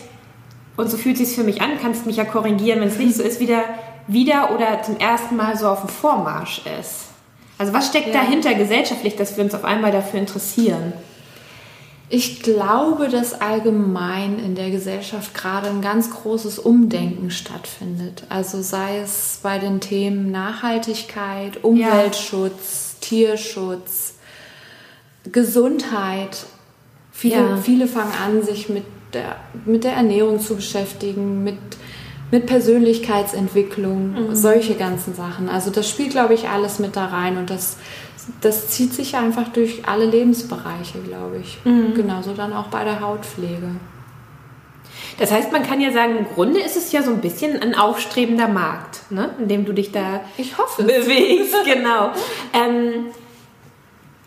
und 0.75 0.91
so 0.91 0.97
fühlt 0.97 1.17
es 1.21 1.33
für 1.33 1.43
mich 1.45 1.61
an, 1.61 1.71
kannst 1.81 2.05
mich 2.05 2.17
ja 2.17 2.25
korrigieren, 2.25 2.81
wenn 2.81 2.89
es 2.89 2.97
nicht 2.97 3.15
so 3.15 3.23
ist, 3.23 3.39
wieder, 3.39 3.63
wieder 4.07 4.51
oder 4.53 4.83
zum 4.83 4.97
ersten 4.97 5.37
Mal 5.37 5.57
so 5.57 5.67
auf 5.69 5.79
dem 5.79 5.89
Vormarsch 5.89 6.61
ist. 6.79 7.05
Also 7.57 7.71
was 7.71 7.87
steckt 7.87 8.07
Ja. 8.07 8.15
dahinter 8.21 8.53
gesellschaftlich, 8.53 9.15
dass 9.15 9.37
wir 9.37 9.45
uns 9.45 9.55
auf 9.55 9.63
einmal 9.63 9.91
dafür 9.93 10.19
interessieren? 10.19 10.91
Ich 12.13 12.41
glaube, 12.43 13.07
dass 13.07 13.39
allgemein 13.39 14.37
in 14.37 14.53
der 14.53 14.69
Gesellschaft 14.69 15.33
gerade 15.33 15.69
ein 15.69 15.81
ganz 15.81 16.11
großes 16.11 16.59
Umdenken 16.59 17.31
stattfindet. 17.31 18.23
Also 18.27 18.61
sei 18.61 18.99
es 18.99 19.39
bei 19.41 19.59
den 19.59 19.79
Themen 19.79 20.29
Nachhaltigkeit, 20.29 21.63
Umweltschutz, 21.63 22.97
Tierschutz, 22.99 24.15
Gesundheit. 25.31 26.45
Viele, 27.13 27.35
Ja. 27.35 27.57
viele 27.57 27.87
fangen 27.87 28.13
an, 28.25 28.43
sich 28.43 28.67
mit 28.67 28.83
der, 29.13 29.37
mit 29.65 29.85
der 29.85 29.93
Ernährung 29.93 30.41
zu 30.41 30.55
beschäftigen, 30.57 31.45
mit, 31.45 31.57
mit 32.31 32.45
Persönlichkeitsentwicklung, 32.45 34.33
solche 34.35 34.75
ganzen 34.75 35.13
Sachen. 35.13 35.49
Also 35.49 35.69
das 35.69 35.89
spielt, 35.89 36.11
glaube 36.11 36.33
ich, 36.33 36.47
alles 36.49 36.79
mit 36.79 36.95
da 36.95 37.05
rein 37.07 37.37
und 37.37 37.49
das, 37.49 37.77
das 38.41 38.69
zieht 38.69 38.93
sich 38.93 39.15
einfach 39.15 39.49
durch 39.49 39.87
alle 39.87 40.05
Lebensbereiche, 40.05 40.99
glaube 40.99 41.37
ich. 41.41 41.59
Genauso 41.63 42.33
dann 42.33 42.53
auch 42.53 42.67
bei 42.67 42.83
der 42.83 43.01
Hautpflege. 43.01 43.75
Das 45.19 45.31
heißt, 45.31 45.51
man 45.51 45.61
kann 45.63 45.81
ja 45.81 45.91
sagen, 45.91 46.17
im 46.17 46.25
Grunde 46.25 46.59
ist 46.61 46.77
es 46.77 46.91
ja 46.91 47.03
so 47.03 47.11
ein 47.11 47.21
bisschen 47.21 47.61
ein 47.61 47.75
aufstrebender 47.75 48.47
Markt, 48.47 49.11
ne? 49.11 49.29
in 49.39 49.47
dem 49.49 49.65
du 49.65 49.73
dich 49.73 49.91
da 49.91 50.21
Ich 50.37 50.57
hoffe 50.57 50.83
bewegst. 50.83 51.53
genau. 51.65 52.11
Ähm, 52.53 53.05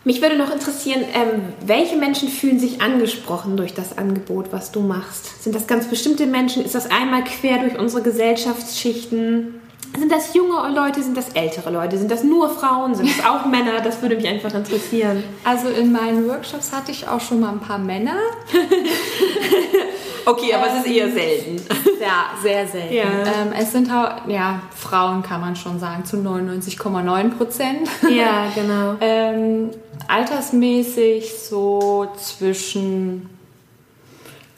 mich 0.04 0.20
würde 0.20 0.36
noch 0.36 0.52
interessieren, 0.52 1.02
ähm, 1.14 1.42
welche 1.64 1.96
Menschen 1.96 2.28
fühlen 2.28 2.58
sich 2.58 2.82
angesprochen 2.82 3.56
durch 3.56 3.74
das 3.74 3.96
Angebot, 3.96 4.52
was 4.52 4.70
du 4.70 4.80
machst? 4.80 5.42
Sind 5.42 5.54
das 5.54 5.66
ganz 5.66 5.86
bestimmte 5.86 6.26
Menschen? 6.26 6.64
Ist 6.64 6.74
das 6.74 6.90
einmal 6.90 7.24
quer 7.24 7.58
durch 7.58 7.78
unsere 7.78 8.02
Gesellschaftsschichten? 8.02 9.60
Sind 9.98 10.10
das 10.10 10.34
junge 10.34 10.56
Leute? 10.74 11.02
Sind 11.02 11.16
das 11.16 11.30
ältere 11.30 11.70
Leute? 11.70 11.96
Sind 11.98 12.10
das 12.10 12.24
nur 12.24 12.50
Frauen? 12.50 12.94
Sind 12.94 13.08
das 13.08 13.24
auch 13.24 13.46
Männer? 13.50 13.80
Das 13.82 14.02
würde 14.02 14.16
mich 14.16 14.26
einfach 14.26 14.52
interessieren. 14.52 15.22
Also 15.44 15.68
in 15.68 15.92
meinen 15.92 16.28
Workshops 16.28 16.72
hatte 16.72 16.90
ich 16.90 17.08
auch 17.08 17.20
schon 17.20 17.40
mal 17.40 17.52
ein 17.52 17.60
paar 17.60 17.78
Männer. 17.78 18.16
Okay, 20.26 20.54
aber 20.54 20.66
es 20.68 20.84
ist 20.84 20.92
eher 20.92 21.10
selten. 21.10 21.56
Ja, 22.00 22.30
sehr 22.42 22.66
selten. 22.66 22.94
Ja. 22.94 23.04
Ähm, 23.04 23.52
es 23.58 23.72
sind 23.72 23.90
hau- 23.90 24.28
ja 24.28 24.60
Frauen, 24.76 25.22
kann 25.22 25.40
man 25.40 25.56
schon 25.56 25.78
sagen, 25.78 26.04
zu 26.04 26.16
99,9 26.18 27.30
Prozent. 27.30 27.88
Ja, 28.10 28.48
genau. 28.54 28.96
ähm, 29.00 29.70
altersmäßig 30.08 31.32
so 31.38 32.06
zwischen 32.18 33.30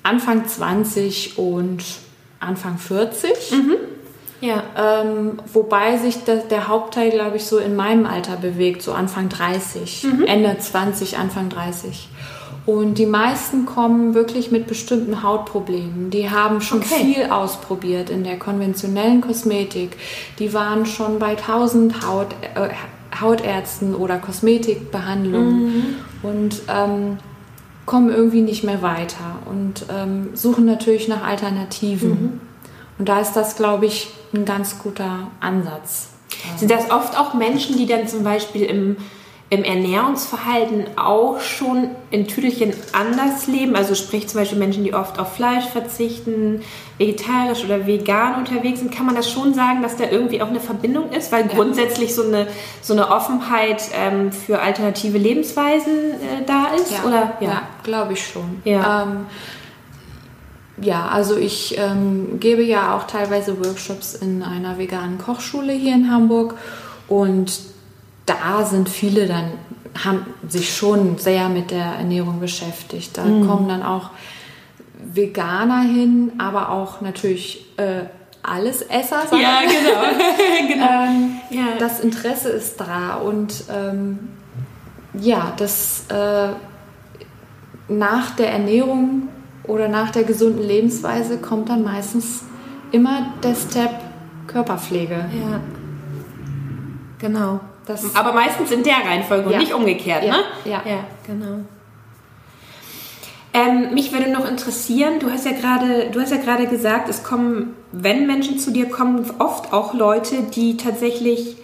Anfang 0.03 0.47
20 0.47 1.39
und 1.39 1.85
Anfang 2.41 2.79
40. 2.79 3.31
Ja. 4.41 4.63
Ähm, 4.77 5.39
wobei 5.53 5.97
sich 5.99 6.25
der, 6.25 6.37
der 6.37 6.69
Hauptteil, 6.69 7.11
glaube 7.11 7.37
ich, 7.37 7.45
so 7.45 7.59
in 7.59 7.75
meinem 7.77 8.07
Alter 8.07 8.37
bewegt, 8.37 8.83
so 8.83 8.93
Anfang 8.93 9.29
30, 9.29 10.07
Ende 10.27 10.57
20, 10.59 11.17
Anfang 11.19 11.49
30. 11.49 12.09
Und 12.67 12.99
die 12.99 13.07
meisten 13.07 13.65
kommen 13.65 14.15
wirklich 14.15 14.51
mit 14.51 14.67
bestimmten 14.67 15.23
Hautproblemen. 15.23 16.11
Die 16.11 16.29
haben 16.31 16.61
schon 16.61 16.79
Okay. 16.81 17.15
viel 17.15 17.25
ausprobiert 17.31 18.11
in 18.11 18.25
der 18.25 18.39
konventionellen 18.39 19.21
Kosmetik. 19.21 19.97
Die 20.41 20.53
waren 20.53 20.85
schon 20.85 21.21
bei 21.21 21.37
1000 21.37 22.05
Haut, 22.07 22.29
äh, 22.57 22.71
Hautärzten 23.21 23.95
oder 23.95 24.19
Kosmetikbehandlungen 24.19 25.97
und 26.23 26.63
ähm, 26.69 27.19
kommen 27.87 28.11
irgendwie 28.11 28.43
nicht 28.43 28.65
mehr 28.65 28.83
weiter 28.83 29.39
und 29.49 29.87
ähm, 29.97 30.31
suchen 30.35 30.65
natürlich 30.65 31.07
nach 31.09 31.23
Alternativen. 31.23 32.41
Und 32.99 33.09
da 33.09 33.21
ist 33.21 33.35
das, 33.35 33.57
glaube 33.57 33.87
ich, 33.87 34.09
ein 34.35 34.45
ganz 34.45 34.79
guter 34.81 35.29
Ansatz. 35.41 36.09
Sind 36.57 36.71
das 36.71 36.91
oft 36.91 37.19
auch 37.19 37.33
Menschen, 37.35 37.77
die 37.77 37.87
dann 37.87 38.09
zum 38.09 38.25
Beispiel 38.25 38.63
im, 38.65 38.97
im 39.49 39.63
Ernährungsverhalten 39.63 40.87
auch 40.97 41.41
schon 41.41 41.91
in 42.11 42.27
Tüdelchen 42.27 42.73
anders 42.93 43.47
leben? 43.47 43.77
Also 43.77 43.95
sprich 43.95 44.27
zum 44.27 44.41
Beispiel 44.41 44.59
Menschen, 44.59 44.83
die 44.83 44.93
oft 44.93 45.21
auf 45.21 45.35
Fleisch 45.35 45.67
verzichten, 45.67 46.63
vegetarisch 46.99 47.65
oder 47.65 47.87
vegan 47.87 48.35
unterwegs 48.41 48.81
sind. 48.81 48.93
Kann 48.93 49.07
man 49.07 49.15
das 49.15 49.31
schon 49.31 49.55
sagen, 49.55 49.83
dass 49.83 49.97
da 49.97 50.05
irgendwie 50.11 50.43
auch 50.43 50.49
eine 50.49 50.59
Verbindung 50.59 51.13
ist? 51.13 51.31
Weil 51.31 51.47
grundsätzlich 51.47 52.15
so 52.15 52.25
eine, 52.25 52.49
so 52.81 52.93
eine 52.93 53.09
Offenheit 53.11 53.83
ähm, 53.95 54.33
für 54.33 54.61
alternative 54.61 55.19
Lebensweisen 55.19 56.11
äh, 56.13 56.45
da 56.45 56.75
ist? 56.75 56.91
Ja, 56.91 57.05
oder? 57.05 57.33
ja. 57.41 57.49
ja 57.49 57.63
glaube 57.85 58.15
ich 58.15 58.27
schon. 58.27 58.63
Ja. 58.65 59.05
Ähm, 59.05 59.27
ja, 60.79 61.07
also 61.09 61.37
ich 61.37 61.79
ähm, 61.79 62.39
gebe 62.41 62.63
ja 62.63 62.97
auch 62.97 63.07
teilweise 63.07 63.65
Workshops 63.65 64.15
in 64.15 64.43
einer 64.43 64.77
veganen 64.77 65.19
Kochschule 65.19 65.73
hier 65.73 65.95
in 65.95 66.11
Hamburg 66.11 66.55
und 67.09 67.76
da 68.27 68.65
sind 68.65 68.89
viele 68.89 69.27
dann, 69.27 69.53
haben 70.05 70.27
sich 70.49 70.75
schon 70.75 71.19
sehr 71.19 71.49
mit 71.49 71.71
der 71.71 71.85
Ernährung 71.85 72.41
beschäftigt. 72.41 73.17
Da 73.17 73.25
mhm. 73.25 73.47
kommen 73.47 73.69
dann 73.69 73.83
auch 73.83 74.11
Veganer 74.99 75.81
hin, 75.83 76.33
aber 76.39 76.71
auch 76.71 77.01
natürlich 77.01 77.67
äh, 77.79 78.05
alles 78.43 78.83
Esser. 78.83 79.23
Ja, 79.33 79.61
genau. 79.61 80.69
genau. 80.69 81.05
Ähm, 81.05 81.31
ja. 81.51 81.79
Das 81.79 82.01
Interesse 82.01 82.51
ist 82.51 82.81
da 82.81 83.17
und 83.17 83.65
ähm, 83.73 84.19
ja, 85.15 85.53
das 85.57 86.05
äh, 86.09 86.49
nach 87.89 88.31
der 88.37 88.51
Ernährung 88.53 89.29
oder 89.65 89.89
nach 89.89 90.11
der 90.11 90.25
gesunden 90.25 90.63
Lebensweise 90.63 91.39
kommt 91.39 91.69
dann 91.69 91.83
meistens 91.83 92.45
immer 92.93 93.33
der 93.43 93.55
Step 93.55 93.91
Körperpflege. 94.47 95.15
Ja. 95.15 95.61
Genau. 97.19 97.61
Das 97.87 98.15
Aber 98.17 98.33
meistens 98.33 98.71
in 98.73 98.83
der 98.83 98.97
Reihenfolge 98.97 99.51
ja. 99.51 99.57
und 99.57 99.59
nicht 99.59 99.73
umgekehrt, 99.73 100.25
ja. 100.25 100.33
ne? 100.33 100.39
Ja, 100.65 100.83
ja 100.85 101.05
genau. 101.27 101.61
Ähm, 103.55 103.95
mich 103.95 104.13
würde 104.13 104.31
noch 104.31 104.47
interessieren, 104.47 105.19
du 105.19 105.31
hast 105.31 105.47
ja 105.47 105.53
gerade, 105.53 106.11
du 106.11 106.21
hast 106.21 106.31
ja 106.31 106.37
gerade 106.37 106.67
gesagt, 106.67 107.09
es 107.09 107.23
kommen, 107.23 107.75
wenn 107.91 108.27
Menschen 108.27 108.59
zu 108.59 108.71
dir 108.71 108.91
kommen, 108.91 109.25
oft 109.39 109.73
auch 109.73 109.95
Leute, 109.95 110.43
die 110.55 110.77
tatsächlich 110.77 111.57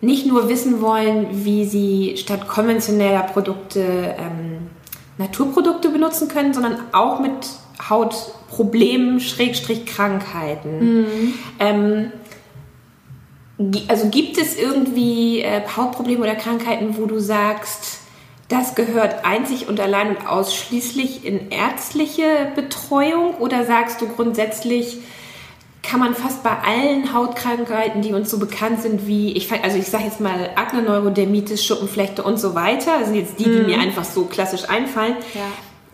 nicht 0.00 0.26
nur 0.26 0.48
wissen 0.48 0.80
wollen, 0.80 1.26
wie 1.44 1.66
sie 1.66 2.16
statt 2.16 2.48
konventioneller 2.48 3.22
Produkte 3.22 3.80
ähm, 3.80 4.70
Naturprodukte 5.18 5.90
benutzen 5.90 6.28
können, 6.28 6.54
sondern 6.54 6.78
auch 6.92 7.20
mit 7.20 7.32
Hautproblemen, 7.90 9.20
Schrägstrich 9.20 9.84
Krankheiten. 9.84 11.02
Mhm. 11.02 11.34
Ähm, 11.58 12.12
also 13.88 14.08
gibt 14.08 14.38
es 14.38 14.56
irgendwie 14.56 15.40
äh, 15.40 15.60
Hautprobleme 15.76 16.22
oder 16.22 16.34
Krankheiten, 16.34 16.96
wo 16.96 17.06
du 17.06 17.18
sagst, 17.18 17.98
das 18.48 18.74
gehört 18.74 19.24
einzig 19.24 19.68
und 19.68 19.78
allein 19.78 20.16
und 20.16 20.26
ausschließlich 20.26 21.24
in 21.24 21.50
ärztliche 21.50 22.50
Betreuung 22.56 23.34
oder 23.36 23.64
sagst 23.64 24.00
du 24.00 24.08
grundsätzlich, 24.08 24.98
kann 25.82 26.00
man 26.00 26.14
fast 26.14 26.42
bei 26.42 26.50
allen 26.50 27.14
Hautkrankheiten, 27.14 28.02
die 28.02 28.12
uns 28.12 28.30
so 28.30 28.38
bekannt 28.38 28.82
sind, 28.82 29.06
wie 29.06 29.32
ich 29.32 29.50
also 29.52 29.78
ich 29.78 29.86
sage 29.86 30.04
jetzt 30.04 30.20
mal 30.20 30.50
Akne, 30.56 30.82
Neurodermitis, 30.82 31.64
Schuppenflechte 31.64 32.22
und 32.22 32.38
so 32.38 32.54
weiter, 32.54 32.98
das 32.98 33.08
sind 33.08 33.16
jetzt 33.16 33.38
die, 33.38 33.44
die 33.44 33.50
mhm. 33.50 33.66
mir 33.66 33.78
einfach 33.78 34.04
so 34.04 34.24
klassisch 34.24 34.68
einfallen, 34.68 35.16
ja. 35.34 35.40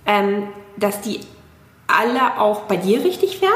ähm, 0.07 0.49
dass 0.77 1.01
die 1.01 1.21
alle 1.87 2.41
auch 2.41 2.63
bei 2.63 2.77
dir 2.77 3.05
richtig 3.05 3.43
werden? 3.43 3.53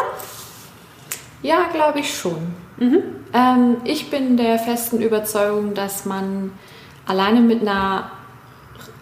Ja, 1.43 1.69
glaube 1.73 2.00
ich 2.00 2.14
schon. 2.14 2.55
Mhm. 2.80 3.02
Ähm, 3.32 3.76
ich 3.84 4.10
bin 4.10 4.37
der 4.37 4.58
festen 4.58 5.00
Überzeugung, 5.00 5.75
dass 5.75 6.04
man 6.04 6.50
alleine 7.06 7.40
mit 7.40 7.60
einer 7.60 8.10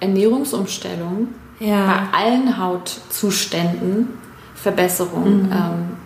Ernährungsumstellung 0.01 1.29
ja. 1.61 1.87
bei 1.87 2.19
allen 2.19 2.59
Hautzuständen 2.59 4.09
Verbesserungen 4.55 5.47
mhm. 5.47 5.53
ähm, 5.53 5.97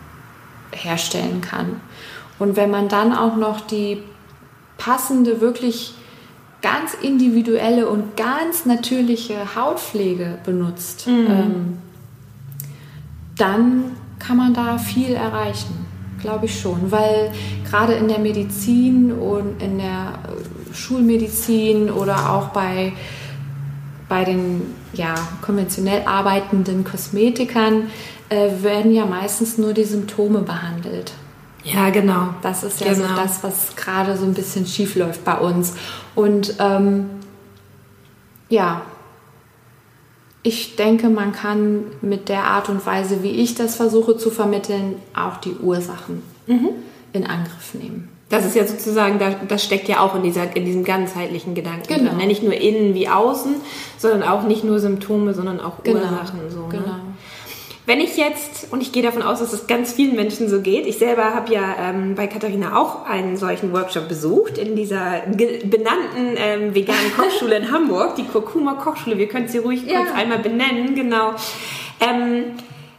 herstellen 0.73 1.41
kann. 1.41 1.81
Und 2.38 2.57
wenn 2.57 2.71
man 2.71 2.88
dann 2.88 3.12
auch 3.12 3.37
noch 3.37 3.61
die 3.61 4.02
passende, 4.76 5.41
wirklich 5.41 5.95
ganz 6.61 6.95
individuelle 6.95 7.88
und 7.88 8.17
ganz 8.17 8.67
natürliche 8.67 9.57
Hautpflege 9.57 10.38
benutzt, 10.45 11.07
mhm. 11.07 11.26
ähm, 11.29 11.79
dann 13.37 13.85
kann 14.19 14.37
man 14.37 14.55
da 14.55 14.79
viel 14.79 15.12
erreichen 15.14 15.92
glaube 16.23 16.47
ich 16.47 16.59
schon, 16.59 16.91
weil 16.91 17.31
gerade 17.69 17.93
in 17.93 18.09
der 18.09 18.19
Medizin 18.19 19.12
und 19.12 19.61
in 19.62 19.79
der 19.79 20.14
Schulmedizin 20.73 21.91
oder 21.91 22.33
auch 22.33 22.49
bei, 22.49 22.93
bei 24.09 24.25
den 24.25 24.62
ja, 24.95 25.14
konventionell 25.43 26.02
arbeitenden 26.07 26.85
Kosmetikern 26.85 27.91
äh, 28.29 28.62
werden 28.62 28.93
ja 28.93 29.05
meistens 29.05 29.59
nur 29.59 29.75
die 29.75 29.85
Symptome 29.85 30.41
behandelt. 30.41 31.12
Ja, 31.64 31.91
genau. 31.91 32.35
Das 32.43 32.64
ist 32.64 32.81
ja 32.81 32.93
genau. 32.93 33.09
so 33.09 33.14
das, 33.14 33.45
was 33.45 33.76
gerade 33.76 34.17
so 34.17 34.25
ein 34.25 34.35
bisschen 34.35 34.67
schief 34.67 34.97
läuft 34.97 35.25
bei 35.25 35.37
uns. 35.38 35.75
Und 36.14 36.55
ähm, 36.59 37.11
ja, 38.49 38.83
ich 40.43 40.77
denke, 40.77 41.09
man 41.09 41.33
kann 41.33 41.85
mit 42.01 42.29
der 42.29 42.45
Art 42.45 42.69
und 42.69 42.85
Weise, 42.85 43.23
wie 43.23 43.31
ich 43.31 43.55
das 43.55 43.77
versuche 43.77 44.17
zu 44.17 44.31
vermitteln, 44.31 44.97
auch 45.15 45.37
die 45.37 45.55
Ursachen 45.55 46.23
mhm. 46.47 46.71
in 47.13 47.27
Angriff 47.27 47.75
nehmen. 47.75 48.09
Das 48.29 48.47
ist 48.47 48.57
ja 48.57 48.67
sozusagen, 48.67 49.21
das 49.47 49.63
steckt 49.63 49.89
ja 49.89 50.01
auch 50.01 50.15
in, 50.17 50.23
dieser, 50.23 50.57
in 50.57 50.65
diesem 50.65 50.85
ganzheitlichen 50.85 51.55
Gedanken 51.55 51.87
genau. 51.87 52.11
drin. 52.11 52.19
Ne? 52.19 52.27
Nicht 52.27 52.43
nur 52.43 52.55
innen 52.55 52.95
wie 52.95 53.07
außen, 53.07 53.57
sondern 53.99 54.23
auch 54.23 54.45
nicht 54.45 54.65
nur 54.65 54.79
Symptome, 54.79 55.35
sondern 55.35 55.61
auch 55.61 55.83
genau. 55.83 56.01
Ursachen. 56.01 56.41
So, 56.49 56.67
ne? 56.69 56.83
Wenn 57.85 57.99
ich 57.99 58.17
jetzt, 58.17 58.73
und 58.73 58.81
ich 58.81 58.93
gehe 58.93 59.03
davon 59.03 59.23
aus, 59.23 59.41
dass 59.41 59.53
es 59.53 59.67
ganz 59.67 59.93
vielen 59.93 60.15
Menschen 60.15 60.49
so 60.49 60.61
geht, 60.61 60.87
ich 60.87 60.99
selber 60.99 61.35
habe 61.35 61.53
ja 61.53 61.62
ähm, 61.81 62.15
bei 62.15 62.29
Katharina 62.29 62.77
auch 62.77 63.07
einen 63.07 63.37
solchen 63.37 63.73
Workshop 63.73 64.09
besucht 64.09 64.57
in 64.57 64.77
dieser 64.77 65.23
benannten 65.27 66.37
ähm, 66.37 66.75
veganen 66.75 67.12
Kochschule 67.17 67.57
in 67.57 67.73
Hamburg, 67.73 68.15
die 68.15 68.25
Kurkuma 68.25 68.75
Kochschule. 68.75 69.19
Wir 69.19 69.27
können 69.27 69.49
sie 69.49 69.59
ruhig 69.59 69.85
ja. 69.85 69.99
kurz 69.99 70.15
einmal 70.15 70.39
benennen, 70.39 70.95
genau. 70.95 71.35
Ähm, 71.99 72.53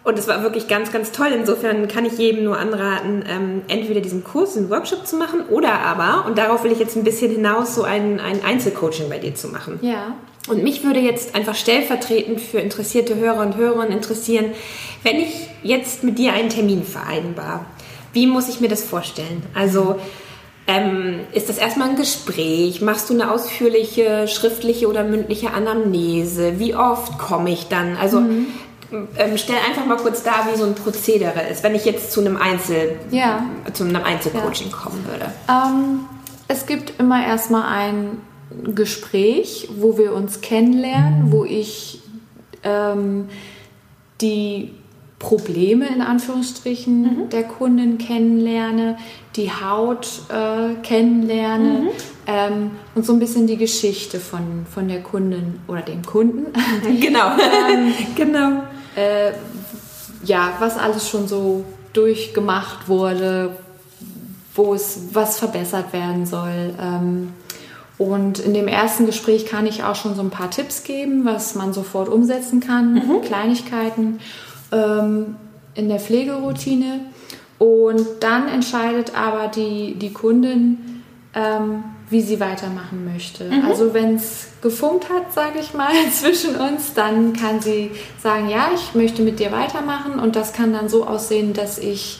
und 0.03 0.19
es 0.19 0.27
war 0.27 0.43
wirklich 0.43 0.67
ganz, 0.67 0.91
ganz 0.91 1.13
toll. 1.13 1.29
Insofern 1.33 1.87
kann 1.87 2.05
ich 2.05 2.17
jedem 2.17 2.43
nur 2.43 2.59
anraten, 2.59 3.23
ähm, 3.25 3.61
entweder 3.69 4.01
diesen 4.01 4.25
Kurs, 4.25 4.55
den 4.55 4.69
Workshop 4.69 5.07
zu 5.07 5.15
machen 5.15 5.45
oder 5.49 5.79
aber, 5.79 6.25
und 6.27 6.37
darauf 6.37 6.65
will 6.65 6.73
ich 6.73 6.79
jetzt 6.79 6.97
ein 6.97 7.05
bisschen 7.05 7.31
hinaus, 7.31 7.73
so 7.73 7.83
ein, 7.83 8.19
ein 8.19 8.43
Einzelcoaching 8.43 9.09
bei 9.09 9.19
dir 9.19 9.33
zu 9.33 9.47
machen. 9.47 9.79
Ja. 9.81 10.15
Und 10.47 10.61
mich 10.61 10.83
würde 10.83 10.99
jetzt 10.99 11.35
einfach 11.35 11.55
stellvertretend 11.55 12.41
für 12.41 12.59
interessierte 12.59 13.15
Hörer 13.15 13.41
und 13.41 13.55
Hörerinnen 13.55 13.93
interessieren, 13.93 14.51
wenn 15.03 15.17
ich 15.17 15.47
jetzt 15.63 16.03
mit 16.03 16.17
dir 16.17 16.33
einen 16.33 16.49
Termin 16.49 16.83
vereinbar, 16.83 17.65
wie 18.11 18.27
muss 18.27 18.49
ich 18.49 18.59
mir 18.59 18.67
das 18.67 18.83
vorstellen? 18.83 19.43
Also 19.53 19.99
ähm, 20.67 21.21
ist 21.33 21.49
das 21.49 21.57
erstmal 21.57 21.89
ein 21.89 21.95
Gespräch? 21.95 22.81
Machst 22.81 23.09
du 23.09 23.13
eine 23.13 23.31
ausführliche 23.31 24.27
schriftliche 24.27 24.87
oder 24.87 25.03
mündliche 25.03 25.51
Anamnese? 25.51 26.59
Wie 26.59 26.75
oft 26.75 27.17
komme 27.17 27.49
ich 27.49 27.67
dann? 27.67 27.97
Also 27.97 28.19
mhm. 28.19 28.47
ähm, 28.91 29.37
stell 29.37 29.57
einfach 29.67 29.85
mal 29.85 29.97
kurz 29.97 30.23
dar, 30.23 30.47
wie 30.51 30.57
so 30.57 30.65
ein 30.65 30.75
Prozedere 30.75 31.41
ist, 31.49 31.63
wenn 31.63 31.75
ich 31.75 31.85
jetzt 31.85 32.11
zu 32.11 32.21
einem 32.21 32.37
Einzel 32.37 32.97
ja. 33.11 33.45
zu 33.73 33.83
einem 33.83 34.03
Einzelcoaching 34.03 34.69
ja. 34.69 34.77
kommen 34.77 35.05
würde. 35.07 35.31
Ähm, 35.49 36.05
es 36.47 36.65
gibt 36.65 36.99
immer 36.99 37.25
erstmal 37.25 37.63
ein 37.63 38.21
Gespräch, 38.75 39.69
wo 39.77 39.97
wir 39.97 40.13
uns 40.13 40.41
kennenlernen, 40.41 41.31
wo 41.31 41.45
ich 41.45 42.01
ähm, 42.63 43.29
die 44.21 44.71
Probleme 45.19 45.87
in 45.87 46.01
Anführungsstrichen 46.01 47.01
mhm. 47.01 47.29
der 47.29 47.43
Kunden 47.43 47.97
kennenlerne, 47.97 48.97
die 49.37 49.49
Haut 49.49 50.07
äh, 50.29 50.75
kennenlerne 50.83 51.79
mhm. 51.79 51.89
ähm, 52.27 52.71
und 52.93 53.05
so 53.05 53.13
ein 53.13 53.19
bisschen 53.19 53.47
die 53.47 53.55
Geschichte 53.55 54.19
von, 54.19 54.65
von 54.69 54.89
der 54.89 55.01
Kundin 55.01 55.61
oder 55.67 55.81
dem 55.81 56.03
Kunden. 56.03 56.47
Genau, 56.99 57.31
ähm, 57.69 57.93
genau. 58.15 58.63
Äh, 58.95 59.31
ja, 60.25 60.53
was 60.59 60.77
alles 60.77 61.09
schon 61.09 61.27
so 61.27 61.63
durchgemacht 61.93 62.89
wurde, 62.89 63.55
wo 64.55 64.73
es 64.73 65.07
was 65.13 65.39
verbessert 65.39 65.93
werden 65.93 66.25
soll. 66.25 66.73
Ähm, 66.79 67.33
und 67.97 68.39
in 68.39 68.53
dem 68.53 68.67
ersten 68.67 69.05
Gespräch 69.05 69.45
kann 69.45 69.67
ich 69.67 69.83
auch 69.83 69.95
schon 69.95 70.15
so 70.15 70.21
ein 70.21 70.29
paar 70.29 70.49
Tipps 70.49 70.83
geben, 70.83 71.25
was 71.25 71.55
man 71.55 71.73
sofort 71.73 72.09
umsetzen 72.09 72.59
kann, 72.59 72.95
mhm. 72.95 73.21
Kleinigkeiten 73.21 74.19
ähm, 74.71 75.35
in 75.75 75.89
der 75.89 75.99
Pflegeroutine. 75.99 77.01
Und 77.59 78.05
dann 78.19 78.47
entscheidet 78.47 79.15
aber 79.15 79.47
die, 79.47 79.95
die 79.95 80.11
Kundin, 80.11 81.03
ähm, 81.35 81.83
wie 82.09 82.21
sie 82.21 82.39
weitermachen 82.39 83.05
möchte. 83.11 83.45
Mhm. 83.45 83.65
Also 83.65 83.93
wenn 83.93 84.15
es 84.15 84.47
gefunkt 84.61 85.09
hat, 85.09 85.31
sage 85.31 85.59
ich 85.59 85.73
mal, 85.73 85.93
zwischen 86.11 86.55
uns, 86.55 86.93
dann 86.95 87.33
kann 87.33 87.61
sie 87.61 87.91
sagen, 88.21 88.49
ja, 88.49 88.71
ich 88.73 88.95
möchte 88.95 89.21
mit 89.21 89.39
dir 89.39 89.51
weitermachen. 89.51 90.19
Und 90.19 90.35
das 90.35 90.53
kann 90.53 90.73
dann 90.73 90.89
so 90.89 91.05
aussehen, 91.05 91.53
dass 91.53 91.77
ich 91.77 92.19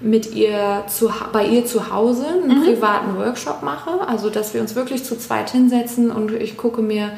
mit 0.00 0.34
ihr 0.34 0.84
zu, 0.88 1.10
bei 1.32 1.46
ihr 1.46 1.66
zu 1.66 1.92
Hause 1.92 2.26
einen 2.26 2.60
mhm. 2.60 2.64
privaten 2.64 3.16
Workshop 3.18 3.62
mache. 3.62 3.90
Also, 4.06 4.30
dass 4.30 4.54
wir 4.54 4.60
uns 4.60 4.74
wirklich 4.74 5.04
zu 5.04 5.18
zweit 5.18 5.50
hinsetzen 5.50 6.10
und 6.10 6.32
ich 6.32 6.56
gucke 6.56 6.80
mir 6.80 7.12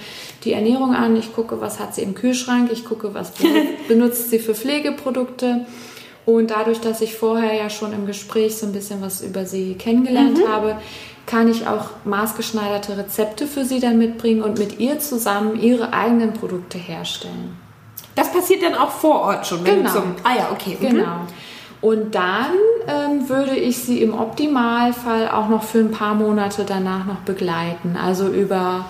die 0.45 0.53
Ernährung 0.53 0.95
an, 0.95 1.17
ich 1.17 1.33
gucke, 1.33 1.61
was 1.61 1.79
hat 1.79 1.95
sie 1.95 2.03
im 2.03 2.15
Kühlschrank, 2.15 2.71
ich 2.73 2.85
gucke, 2.85 3.15
was 3.15 3.33
benutzt 3.89 4.31
sie 4.31 4.39
für 4.39 4.55
Pflegeprodukte. 4.55 5.67
Und 6.25 6.51
dadurch, 6.51 6.81
dass 6.81 7.01
ich 7.01 7.17
vorher 7.17 7.55
ja 7.55 7.69
schon 7.69 7.93
im 7.93 8.07
Gespräch 8.07 8.57
so 8.57 8.67
ein 8.67 8.73
bisschen 8.73 9.01
was 9.01 9.23
über 9.23 9.45
sie 9.45 9.75
kennengelernt 9.75 10.39
mhm. 10.39 10.49
habe, 10.49 10.77
kann 11.27 11.49
ich 11.49 11.67
auch 11.67 11.91
maßgeschneiderte 12.05 12.97
Rezepte 12.97 13.47
für 13.47 13.65
sie 13.65 13.81
dann 13.81 13.99
mitbringen 13.99 14.43
und 14.43 14.59
mit 14.59 14.79
ihr 14.81 14.99
zusammen 14.99 15.61
ihre 15.61 15.93
eigenen 15.93 16.33
Produkte 16.33 16.79
herstellen. 16.79 17.57
Das 18.15 18.33
passiert 18.33 18.63
dann 18.63 18.75
auch 18.75 18.91
vor 18.91 19.21
Ort 19.23 19.47
schon. 19.47 19.65
Genau. 19.65 19.91
Zum, 19.91 20.15
ah 20.25 20.37
ja, 20.37 20.51
okay. 20.53 20.77
Mhm. 20.81 20.89
Genau. 20.89 21.27
Und 21.83 22.15
dann 22.15 22.55
ähm, 22.87 23.29
würde 23.29 23.57
ich 23.57 23.79
sie 23.79 24.01
im 24.03 24.15
Optimalfall 24.15 25.29
auch 25.29 25.49
noch 25.49 25.65
für 25.65 25.81
ein 25.81 25.91
paar 25.91 26.15
Monate 26.15 26.65
danach 26.65 27.05
noch 27.05 27.19
begleiten. 27.27 27.99
Also 28.01 28.29
über 28.29 28.87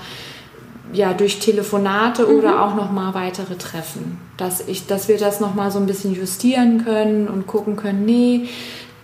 ja, 0.92 1.14
durch 1.14 1.38
Telefonate 1.38 2.26
mhm. 2.26 2.38
oder 2.38 2.62
auch 2.62 2.74
noch 2.74 2.92
mal 2.92 3.14
weitere 3.14 3.56
Treffen. 3.56 4.20
Dass, 4.36 4.68
ich, 4.68 4.86
dass 4.86 5.08
wir 5.08 5.16
das 5.16 5.40
noch 5.40 5.54
mal 5.54 5.70
so 5.70 5.78
ein 5.78 5.86
bisschen 5.86 6.14
justieren 6.14 6.84
können 6.84 7.28
und 7.28 7.46
gucken 7.46 7.76
können, 7.76 8.04
nee, 8.04 8.48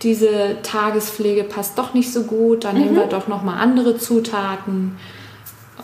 diese 0.03 0.57
Tagespflege 0.63 1.43
passt 1.43 1.77
doch 1.77 1.93
nicht 1.93 2.13
so 2.13 2.23
gut, 2.23 2.63
dann 2.63 2.75
mhm. 2.75 2.83
nehmen 2.83 2.95
wir 2.95 3.07
doch 3.07 3.27
noch 3.27 3.43
mal 3.43 3.57
andere 3.57 3.97
Zutaten. 3.97 4.97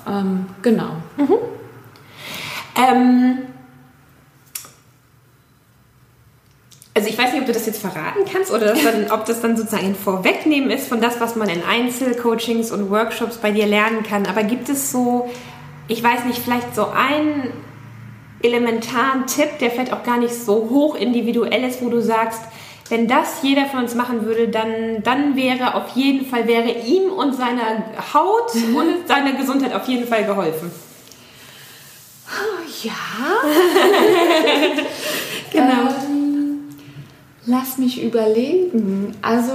Ähm, 0.08 0.46
genau. 0.62 0.92
Mhm. 1.18 1.38
Ähm, 2.78 3.38
also 7.06 7.14
ich 7.14 7.24
weiß 7.24 7.34
nicht, 7.34 7.42
ob 7.42 7.46
du 7.46 7.54
das 7.54 7.68
jetzt 7.68 7.82
verraten 7.82 8.22
kannst 8.32 8.52
oder 8.52 8.74
dann, 8.74 9.12
ob 9.12 9.26
das 9.26 9.40
dann 9.40 9.56
sozusagen 9.56 9.86
ein 9.86 9.96
Vorwegnehmen 9.96 10.72
ist 10.72 10.88
von 10.88 11.02
das, 11.02 11.22
was 11.22 11.36
man 11.36 11.50
in 11.50 11.62
Einzelcoachings 11.64 12.72
und 12.72 12.90
Workshops 12.90 13.38
bei 13.38 13.52
dir 13.52 13.68
lernen 13.68 14.02
kann. 14.02 14.26
Aber 14.26 14.44
gibt 14.44 14.70
es 14.70 14.92
so, 14.92 15.30
ich 15.88 16.02
weiß 16.02 16.26
nicht, 16.26 16.40
vielleicht 16.40 16.74
so 16.74 16.88
einen 16.88 17.54
elementaren 18.42 19.28
Tipp, 19.28 19.60
der 19.60 19.70
vielleicht 19.70 19.94
auch 19.94 20.02
gar 20.02 20.18
nicht 20.18 20.34
so 20.34 20.68
hoch 20.72 20.96
individuell 20.96 21.64
ist, 21.64 21.84
wo 21.84 21.90
du 21.90 22.02
sagst, 22.02 22.42
wenn 22.90 23.08
das 23.08 23.44
jeder 23.44 23.68
von 23.68 23.82
uns 23.82 23.94
machen 23.94 24.26
würde, 24.26 24.48
dann, 24.48 25.04
dann 25.04 25.36
wäre 25.36 25.76
auf 25.76 25.96
jeden 25.96 26.26
Fall, 26.26 26.48
wäre 26.48 26.72
ihm 26.72 27.12
und 27.12 27.36
seiner 27.36 27.84
Haut 28.16 28.56
mhm. 28.56 28.76
und 28.76 29.08
seiner 29.08 29.34
Gesundheit 29.34 29.76
auf 29.76 29.88
jeden 29.88 30.08
Fall 30.08 30.26
geholfen. 30.26 30.72
Ja. 32.82 32.92
genau. 35.52 35.90
Ähm, 35.90 36.05
Lass 37.46 37.78
mich 37.78 38.04
überlegen. 38.04 39.16
Also, 39.22 39.54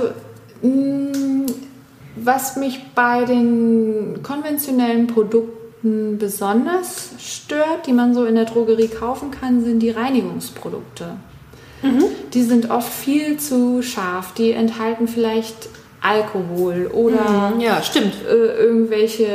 mh, 0.63 0.69
mm, 0.69 1.47
was 2.17 2.57
mich 2.57 2.81
bei 2.95 3.25
den 3.25 4.23
konventionellen 4.23 5.07
Produkten 5.07 6.19
besonders 6.19 7.11
stört, 7.19 7.87
die 7.87 7.93
man 7.93 8.15
so 8.15 8.25
in 8.25 8.35
der 8.35 8.45
Drogerie 8.45 8.89
kaufen 8.89 9.31
kann, 9.31 9.65
sind 9.65 9.81
die 9.81 9.91
Reinigungsprodukte. 9.91 11.17
Mhm. 11.83 12.05
Die 12.35 12.43
sind 12.43 12.71
oft 12.71 12.93
viel 12.93 13.39
zu 13.39 13.83
scharf. 13.83 14.35
Die 14.35 14.53
enthalten 14.53 15.09
vielleicht 15.09 15.69
Alkohol 16.03 16.91
oder 16.93 17.53
mhm, 17.55 17.61
ja, 17.61 17.83
stimmt. 17.83 18.15
Äh, 18.27 18.65
irgendwelche 18.65 19.27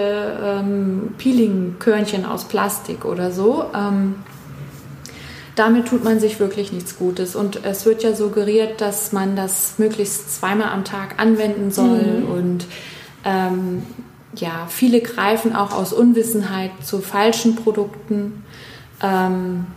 ähm, 0.43 1.13
Peeling-Körnchen 1.17 2.25
aus 2.25 2.45
Plastik 2.45 3.05
oder 3.05 3.31
so. 3.31 3.65
Ähm, 3.75 4.15
damit 5.55 5.87
tut 5.87 6.03
man 6.03 6.19
sich 6.19 6.39
wirklich 6.39 6.71
nichts 6.73 6.97
Gutes. 6.97 7.35
Und 7.35 7.65
es 7.65 7.85
wird 7.85 8.03
ja 8.03 8.13
suggeriert, 8.13 8.81
dass 8.81 9.11
man 9.13 9.35
das 9.35 9.75
möglichst 9.77 10.35
zweimal 10.35 10.69
am 10.69 10.83
Tag 10.83 11.19
anwenden 11.19 11.71
soll. 11.71 12.21
Mhm. 12.21 12.29
Und 12.29 12.65
ähm, 13.23 13.83
ja, 14.35 14.67
viele 14.69 15.01
greifen 15.01 15.55
auch 15.55 15.71
aus 15.71 15.93
Unwissenheit 15.93 16.71
zu 16.83 16.99
falschen 16.99 17.55
Produkten. 17.55 18.43
Ähm, 19.01 19.67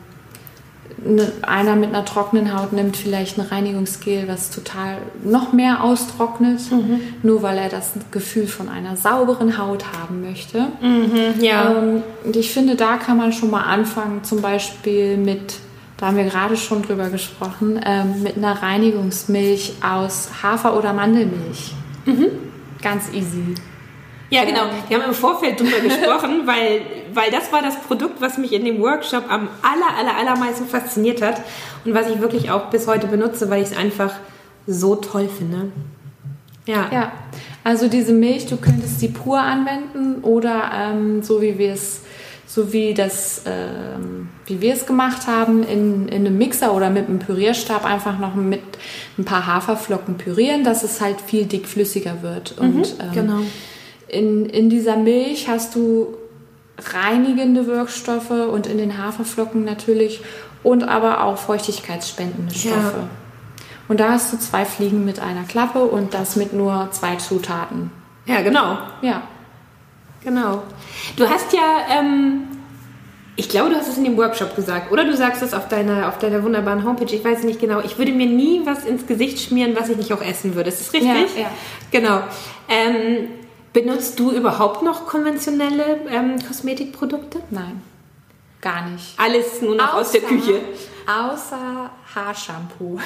ne, 1.05 1.33
einer 1.43 1.77
mit 1.77 1.91
einer 1.91 2.05
trockenen 2.05 2.59
Haut 2.59 2.73
nimmt 2.73 2.97
vielleicht 2.97 3.39
ein 3.39 3.47
Reinigungsgel, 3.47 4.27
was 4.27 4.51
total 4.51 4.99
noch 5.23 5.53
mehr 5.53 5.85
austrocknet, 5.85 6.61
mhm. 6.73 7.01
nur 7.23 7.43
weil 7.43 7.57
er 7.57 7.69
das 7.69 7.93
Gefühl 8.11 8.49
von 8.49 8.69
einer 8.69 8.97
sauberen 8.97 9.59
Haut 9.59 9.85
haben 9.93 10.23
möchte. 10.23 10.67
Mhm, 10.81 11.41
ja. 11.41 11.71
Ähm, 11.71 12.03
und 12.25 12.35
ich 12.35 12.53
finde, 12.53 12.75
da 12.75 12.97
kann 12.97 13.17
man 13.17 13.33
schon 13.33 13.51
mal 13.51 13.63
anfangen, 13.63 14.25
zum 14.25 14.43
Beispiel 14.43 15.17
mit 15.17 15.55
da 15.99 16.07
haben 16.07 16.17
wir 16.17 16.25
gerade 16.25 16.57
schon 16.57 16.83
drüber 16.83 17.11
gesprochen, 17.11 17.81
ähm, 17.85 18.23
mit 18.23 18.37
einer 18.37 18.63
Reinigungsmilch 18.63 19.75
aus 19.83 20.31
Hafer- 20.43 20.79
oder 20.79 20.93
Mandelmilch. 20.93 21.75
Mhm. 22.07 22.29
Ganz 22.81 23.13
easy. 23.13 23.57
Ja, 24.31 24.45
genau. 24.45 24.63
Wir 24.89 24.99
haben 24.99 25.09
im 25.09 25.15
Vorfeld 25.15 25.59
drüber 25.59 25.81
gesprochen, 25.83 26.47
weil, 26.47 26.83
weil 27.13 27.31
das 27.31 27.53
war 27.53 27.63
das 27.63 27.81
Produkt, 27.83 28.21
was 28.21 28.39
mich 28.39 28.53
in 28.53 28.65
dem 28.65 28.81
Workshop 28.81 29.25
am 29.29 29.49
aller, 29.63 29.99
aller, 29.99 30.17
allermeisten 30.17 30.67
fasziniert 30.67 31.21
hat 31.21 31.43
und 31.85 31.95
was 31.95 32.09
ich 32.09 32.21
wirklich 32.21 32.51
auch 32.51 32.71
bis 32.71 32.87
heute 32.87 33.09
benutze, 33.09 33.51
weil 33.51 33.63
ich 33.63 33.71
es 33.71 33.77
einfach 33.77 34.15
so 34.67 34.97
toll 34.97 35.29
finde. 35.29 35.73
Ja. 36.67 36.89
Ja, 36.93 37.13
also 37.65 37.89
diese 37.89 38.13
Milch, 38.13 38.47
du 38.47 38.57
könntest 38.59 39.03
die 39.03 39.09
pur 39.09 39.41
anwenden 39.41 40.23
oder 40.23 40.71
ähm, 40.73 41.23
so 41.23 41.43
wie 41.43 41.59
wir 41.59 41.73
es 41.73 42.03
so 42.47 42.73
wie 42.73 42.95
das, 42.95 43.43
ähm, 43.47 44.31
wie 44.49 44.61
wir 44.61 44.73
es 44.73 44.87
gemacht 44.87 45.27
haben, 45.27 45.63
in, 45.63 46.09
in 46.09 46.27
einem 46.27 46.39
Mixer 46.39 46.75
oder 46.75 46.91
mit 46.91 47.09
einem 47.09 47.19
Pürierstab 47.19 47.85
einfach 47.85 48.19
noch 48.19 48.35
mit 48.35 48.63
ein 49.19 49.25
paar 49.25 49.47
Haferflocken 49.47 50.17
pürieren, 50.17 50.65
dass 50.65 50.83
es 50.83 51.01
halt 51.01 51.21
viel 51.21 51.47
dickflüssiger 51.47 52.23
wird. 52.23 52.61
Mhm, 52.61 52.77
Und 52.77 52.95
ähm, 53.01 53.13
genau. 53.13 53.41
in, 54.09 54.47
in 54.47 54.71
dieser 54.71 54.97
Milch 54.97 55.49
hast 55.49 55.75
du 55.75 56.17
reinigende 56.95 57.67
Wirkstoffe 57.67 58.31
und 58.31 58.67
in 58.67 58.79
den 58.79 58.99
Haferflocken 58.99 59.65
natürlich 59.65 60.21
und 60.63 60.85
aber 60.85 61.25
auch 61.25 61.39
feuchtigkeitsspendende 61.39 62.55
Stoffe. 62.55 62.95
Ja. 62.97 63.09
Und 63.89 64.01
da 64.01 64.11
hast 64.11 64.33
du 64.33 64.39
zwei 64.39 64.65
Fliegen 64.65 65.05
mit 65.05 65.19
einer 65.19 65.45
Klappe 65.45 65.83
und 65.85 66.15
das 66.15 66.37
mit 66.37 66.53
nur 66.53 66.89
zwei 66.93 67.17
Zutaten. 67.17 67.91
Ja, 68.27 68.43
genau. 68.43 68.79
Ja. 69.03 69.23
Genau. 70.23 70.63
Du 71.17 71.29
hast 71.29 71.53
ja, 71.53 71.99
ähm, 71.99 72.43
ich 73.39 73.49
glaube, 73.49 73.71
du 73.71 73.77
hast 73.77 73.89
es 73.89 73.97
in 73.97 74.03
dem 74.03 74.17
Workshop 74.17 74.57
gesagt, 74.57 74.91
oder 74.91 75.05
du 75.05 75.17
sagst 75.17 75.43
es 75.43 75.55
auf 75.55 75.69
deiner, 75.69 76.09
auf 76.09 76.19
deiner 76.19 76.43
wunderbaren 76.43 76.85
Homepage, 76.85 77.15
ich 77.15 77.25
weiß 77.25 77.45
nicht 77.45 77.61
genau. 77.61 77.79
Ich 77.81 77.97
würde 77.97 78.11
mir 78.11 78.27
nie 78.27 78.63
was 78.65 78.85
ins 78.85 79.07
Gesicht 79.07 79.41
schmieren, 79.41 79.77
was 79.79 79.89
ich 79.89 79.97
nicht 79.97 80.13
auch 80.13 80.21
essen 80.21 80.57
würde. 80.57 80.71
Ist 80.71 80.81
das 80.81 80.93
richtig? 80.93 81.37
Ja, 81.37 81.43
ja. 81.43 81.51
Genau. 81.93 82.21
Ähm, 82.69 83.29
benutzt 83.73 84.19
du 84.19 84.33
überhaupt 84.33 84.83
noch 84.83 85.07
konventionelle 85.07 86.01
ähm, 86.11 86.45
Kosmetikprodukte? 86.45 87.39
Nein, 87.51 87.81
gar 88.61 88.89
nicht. 88.89 89.15
Alles 89.17 89.63
nur 89.63 89.77
noch 89.77 89.95
außer, 89.95 90.01
aus 90.01 90.11
der 90.11 90.21
Küche? 90.23 90.61
Außer 91.07 91.91
Haarshampoo. 92.17 92.99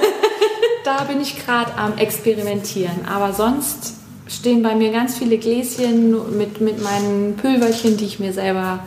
da 0.84 1.04
bin 1.04 1.20
ich 1.20 1.44
gerade 1.44 1.74
am 1.74 1.98
Experimentieren. 1.98 3.06
Aber 3.06 3.34
sonst 3.34 3.96
stehen 4.26 4.62
bei 4.62 4.74
mir 4.74 4.90
ganz 4.90 5.18
viele 5.18 5.36
Gläschen 5.36 6.38
mit, 6.38 6.62
mit 6.62 6.82
meinen 6.82 7.36
Pülverchen, 7.36 7.98
die 7.98 8.06
ich 8.06 8.20
mir 8.20 8.32
selber 8.32 8.80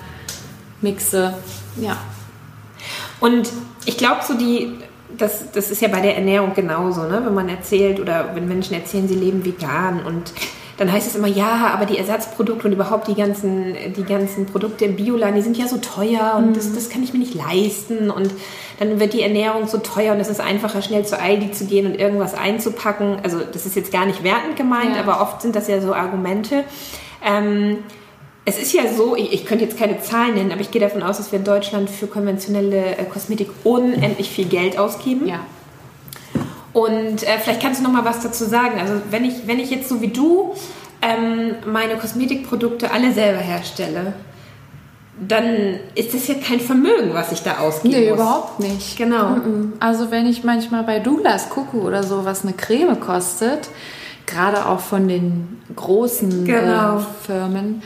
mixe. 0.83 1.33
Ja. 1.77 1.97
Und 3.19 3.49
ich 3.85 3.97
glaube, 3.97 4.21
so 4.27 4.33
die, 4.33 4.77
das, 5.17 5.51
das 5.51 5.71
ist 5.71 5.81
ja 5.81 5.87
bei 5.87 6.01
der 6.01 6.15
Ernährung 6.15 6.53
genauso, 6.53 7.03
ne? 7.03 7.21
wenn 7.25 7.33
man 7.33 7.49
erzählt 7.49 7.99
oder 7.99 8.31
wenn 8.35 8.47
Menschen 8.47 8.73
erzählen, 8.73 9.07
sie 9.07 9.15
leben 9.15 9.45
vegan 9.45 10.05
und 10.05 10.33
dann 10.77 10.91
heißt 10.91 11.07
es 11.07 11.15
immer, 11.15 11.27
ja, 11.27 11.67
aber 11.67 11.85
die 11.85 11.97
Ersatzprodukte 11.99 12.67
und 12.67 12.73
überhaupt 12.73 13.07
die 13.07 13.13
ganzen, 13.13 13.75
die 13.95 14.03
ganzen 14.03 14.47
Produkte 14.47 14.85
im 14.85 14.95
Bioladen, 14.95 15.35
die 15.35 15.41
sind 15.41 15.57
ja 15.57 15.67
so 15.67 15.77
teuer 15.77 16.33
und 16.37 16.49
mhm. 16.49 16.53
das, 16.55 16.73
das 16.73 16.89
kann 16.89 17.03
ich 17.03 17.13
mir 17.13 17.19
nicht 17.19 17.35
leisten. 17.35 18.09
Und 18.09 18.31
dann 18.79 18.99
wird 18.99 19.13
die 19.13 19.21
Ernährung 19.21 19.67
so 19.67 19.77
teuer 19.77 20.13
und 20.13 20.19
es 20.19 20.29
ist 20.29 20.41
einfacher, 20.41 20.81
schnell 20.81 21.05
zu 21.05 21.19
Aldi 21.19 21.51
zu 21.51 21.65
gehen 21.65 21.85
und 21.85 21.95
irgendwas 21.95 22.33
einzupacken. 22.33 23.17
Also 23.21 23.39
das 23.39 23.67
ist 23.67 23.75
jetzt 23.75 23.91
gar 23.91 24.07
nicht 24.07 24.23
wertend 24.23 24.55
gemeint, 24.55 24.95
ja. 24.95 25.01
aber 25.01 25.21
oft 25.21 25.43
sind 25.43 25.55
das 25.55 25.67
ja 25.67 25.79
so 25.79 25.93
Argumente. 25.93 26.63
Ähm, 27.23 27.77
es 28.45 28.59
ist 28.59 28.73
ja 28.73 28.83
so, 28.93 29.15
ich, 29.15 29.31
ich, 29.31 29.45
könnte 29.45 29.63
jetzt 29.63 29.77
keine 29.77 30.01
Zahlen 30.01 30.35
nennen, 30.35 30.51
aber 30.51 30.61
ich 30.61 30.71
gehe 30.71 30.81
davon 30.81 31.01
aus, 31.01 31.17
dass 31.17 31.31
wir 31.31 31.39
in 31.39 31.45
Deutschland 31.45 31.89
für 31.89 32.07
konventionelle 32.07 32.97
äh, 32.97 33.05
Kosmetik 33.05 33.49
unendlich 33.63 34.29
viel 34.29 34.45
Geld 34.45 34.77
ausgeben. 34.77 35.27
Ja. 35.27 35.39
Und 36.73 37.23
äh, 37.23 37.37
vielleicht 37.41 37.61
kannst 37.61 37.79
du 37.79 37.83
noch 37.83 37.91
mal 37.91 38.03
was 38.03 38.21
dazu 38.21 38.43
sagen. 38.45 38.79
Also 38.79 38.95
wenn 39.11 39.23
ich, 39.23 39.47
wenn 39.47 39.59
ich 39.59 39.69
jetzt 39.69 39.87
so 39.87 40.01
wie 40.01 40.09
du 40.09 40.55
ähm, 41.01 41.55
meine 41.65 41.95
Kosmetikprodukte 41.95 42.91
alle 42.91 43.13
selber 43.13 43.39
herstelle, 43.39 44.13
dann 45.27 45.79
ist 45.95 46.13
das 46.13 46.27
ja 46.27 46.35
kein 46.35 46.59
Vermögen, 46.59 47.13
was 47.13 47.31
ich 47.31 47.43
da 47.43 47.59
ausgebe. 47.59 47.95
Nee, 47.95 48.09
muss. 48.09 48.19
überhaupt 48.19 48.59
nicht. 48.59 48.97
Genau. 48.97 49.37
Also 49.79 50.11
wenn 50.11 50.25
ich 50.25 50.43
manchmal 50.43 50.83
bei 50.83 50.99
Douglas 50.99 51.49
gucke 51.49 51.77
oder 51.77 52.03
so, 52.03 52.25
was 52.25 52.43
eine 52.43 52.53
Creme 52.53 52.99
kostet, 52.99 53.69
gerade 54.25 54.65
auch 54.65 54.79
von 54.79 55.07
den 55.07 55.61
großen 55.75 56.45
genau. 56.45 56.97
äh, 56.97 57.01
Firmen, 57.25 57.83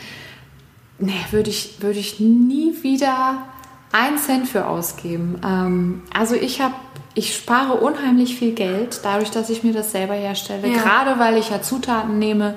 nee, 0.99 1.13
würde 1.31 1.49
ich, 1.49 1.81
würd 1.81 1.97
ich 1.97 2.19
nie 2.19 2.73
wieder 2.81 3.43
einen 3.91 4.17
Cent 4.17 4.47
für 4.47 4.67
ausgeben. 4.67 5.39
Ähm, 5.43 6.01
also 6.13 6.35
ich 6.35 6.61
habe 6.61 6.75
ich 7.13 7.35
spare 7.35 7.73
unheimlich 7.73 8.37
viel 8.37 8.51
Geld 8.51 8.99
dadurch, 9.03 9.31
dass 9.31 9.49
ich 9.49 9.63
mir 9.63 9.73
das 9.73 9.91
selber 9.91 10.13
herstelle. 10.13 10.67
Ja. 10.67 10.77
Gerade 10.77 11.19
weil 11.19 11.37
ich 11.37 11.49
ja 11.49 11.63
Zutaten 11.63 12.19
nehme, 12.19 12.53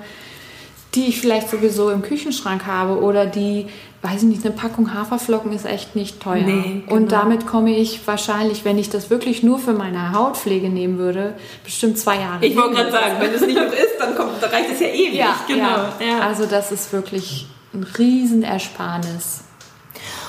die 0.95 1.07
ich 1.07 1.19
vielleicht 1.19 1.49
sowieso 1.49 1.89
im 1.89 2.03
Küchenschrank 2.03 2.67
habe 2.67 3.01
oder 3.01 3.25
die, 3.25 3.69
weiß 4.03 4.23
ich 4.23 4.29
nicht, 4.29 4.45
eine 4.45 4.55
Packung 4.55 4.93
Haferflocken 4.93 5.53
ist 5.53 5.65
echt 5.65 5.97
nicht 5.97 6.21
teuer. 6.21 6.43
Nee, 6.43 6.83
genau. 6.85 6.95
Und 6.95 7.13
damit 7.13 7.47
komme 7.47 7.75
ich 7.75 8.07
wahrscheinlich, 8.07 8.67
wenn 8.67 8.77
ich 8.77 8.91
das 8.91 9.09
wirklich 9.09 9.43
nur 9.43 9.59
für 9.59 9.73
meine 9.73 10.13
Hautpflege 10.13 10.69
nehmen 10.69 10.99
würde, 10.99 11.37
bestimmt 11.65 11.97
zwei 11.97 12.17
Jahre. 12.17 12.45
Ich 12.45 12.55
wollte 12.55 12.75
gerade 12.75 12.93
sagen, 12.93 13.15
wenn 13.19 13.33
es 13.33 13.41
nicht 13.41 13.57
noch 13.57 13.73
ist, 13.73 13.99
dann, 13.99 14.15
kommt, 14.15 14.43
dann 14.43 14.51
reicht 14.51 14.73
es 14.73 14.81
ja 14.81 14.89
ewig. 14.89 15.15
Ja, 15.15 15.37
genau. 15.47 15.65
Ja. 16.07 16.27
Also 16.27 16.45
das 16.45 16.71
ist 16.71 16.93
wirklich 16.93 17.47
ein 17.75 17.85
Riesenersparnis. 17.85 19.41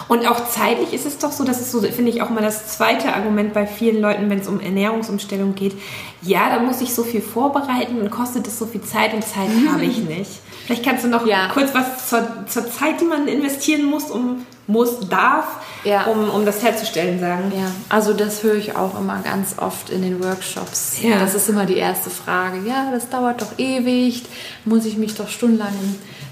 Und 0.08 0.27
auch 0.27 0.49
zeitlich 0.49 0.91
ist 0.93 1.06
es 1.06 1.17
doch 1.19 1.32
so, 1.32 1.45
das 1.45 1.62
ist 1.62 1.71
so, 1.71 1.80
finde 1.82 2.12
ich, 2.12 2.21
auch 2.21 2.30
mal 2.30 2.41
das 2.41 2.67
zweite 2.75 3.13
Argument 3.13 3.54
bei 3.54 3.65
vielen 3.65 4.01
Leuten, 4.01 4.30
wenn 4.30 4.39
es 4.39 4.47
um 4.47 4.60
Ernährungsumstellung 4.60 5.56
geht. 5.56 5.73
Ja, 6.21 6.49
da 6.54 6.60
muss 6.60 6.82
ich 6.82 6.93
so 6.93 7.04
viel 7.04 7.21
vorbereiten 7.21 8.01
und 8.01 8.10
kostet 8.12 8.45
es 8.47 8.60
so 8.60 8.65
viel 8.65 8.82
Zeit 8.82 9.13
und 9.13 9.21
Zeit 9.23 9.47
habe 9.71 9.86
ich 9.86 9.99
nicht. 9.99 10.32
Vielleicht 10.65 10.84
kannst 10.84 11.06
du 11.06 11.08
noch 11.08 11.25
Ja. 11.25 11.49
kurz 11.54 11.73
was 11.73 12.10
zur, 12.10 12.27
zur 12.47 12.69
Zeit, 12.69 12.99
die 12.99 13.06
man 13.06 13.27
investieren 13.27 13.86
muss, 13.86 14.12
um 14.12 14.45
muss, 14.67 14.99
darf, 15.10 15.45
Ja. 15.84 16.06
um, 16.06 16.30
um 16.30 16.45
das 16.45 16.62
herzustellen, 16.63 17.19
sagen. 17.19 17.51
Ja, 17.56 17.71
also 17.89 18.13
das 18.13 18.43
höre 18.43 18.56
ich 18.56 18.75
auch 18.75 18.97
immer 18.99 19.19
ganz 19.23 19.56
oft 19.58 19.89
in 19.89 20.01
den 20.01 20.23
Workshops. 20.23 20.97
Ja. 21.01 21.19
Das 21.19 21.36
ist 21.36 21.49
immer 21.49 21.65
die 21.65 21.77
erste 21.77 22.10
Frage. 22.10 22.60
Ja, 22.67 22.89
das 22.91 23.10
dauert 23.10 23.41
doch 23.41 23.58
ewig. 23.58 24.23
Muss 24.65 24.86
ich 24.86 24.97
mich 24.97 25.15
doch 25.15 25.27
stundenlang 25.30 25.73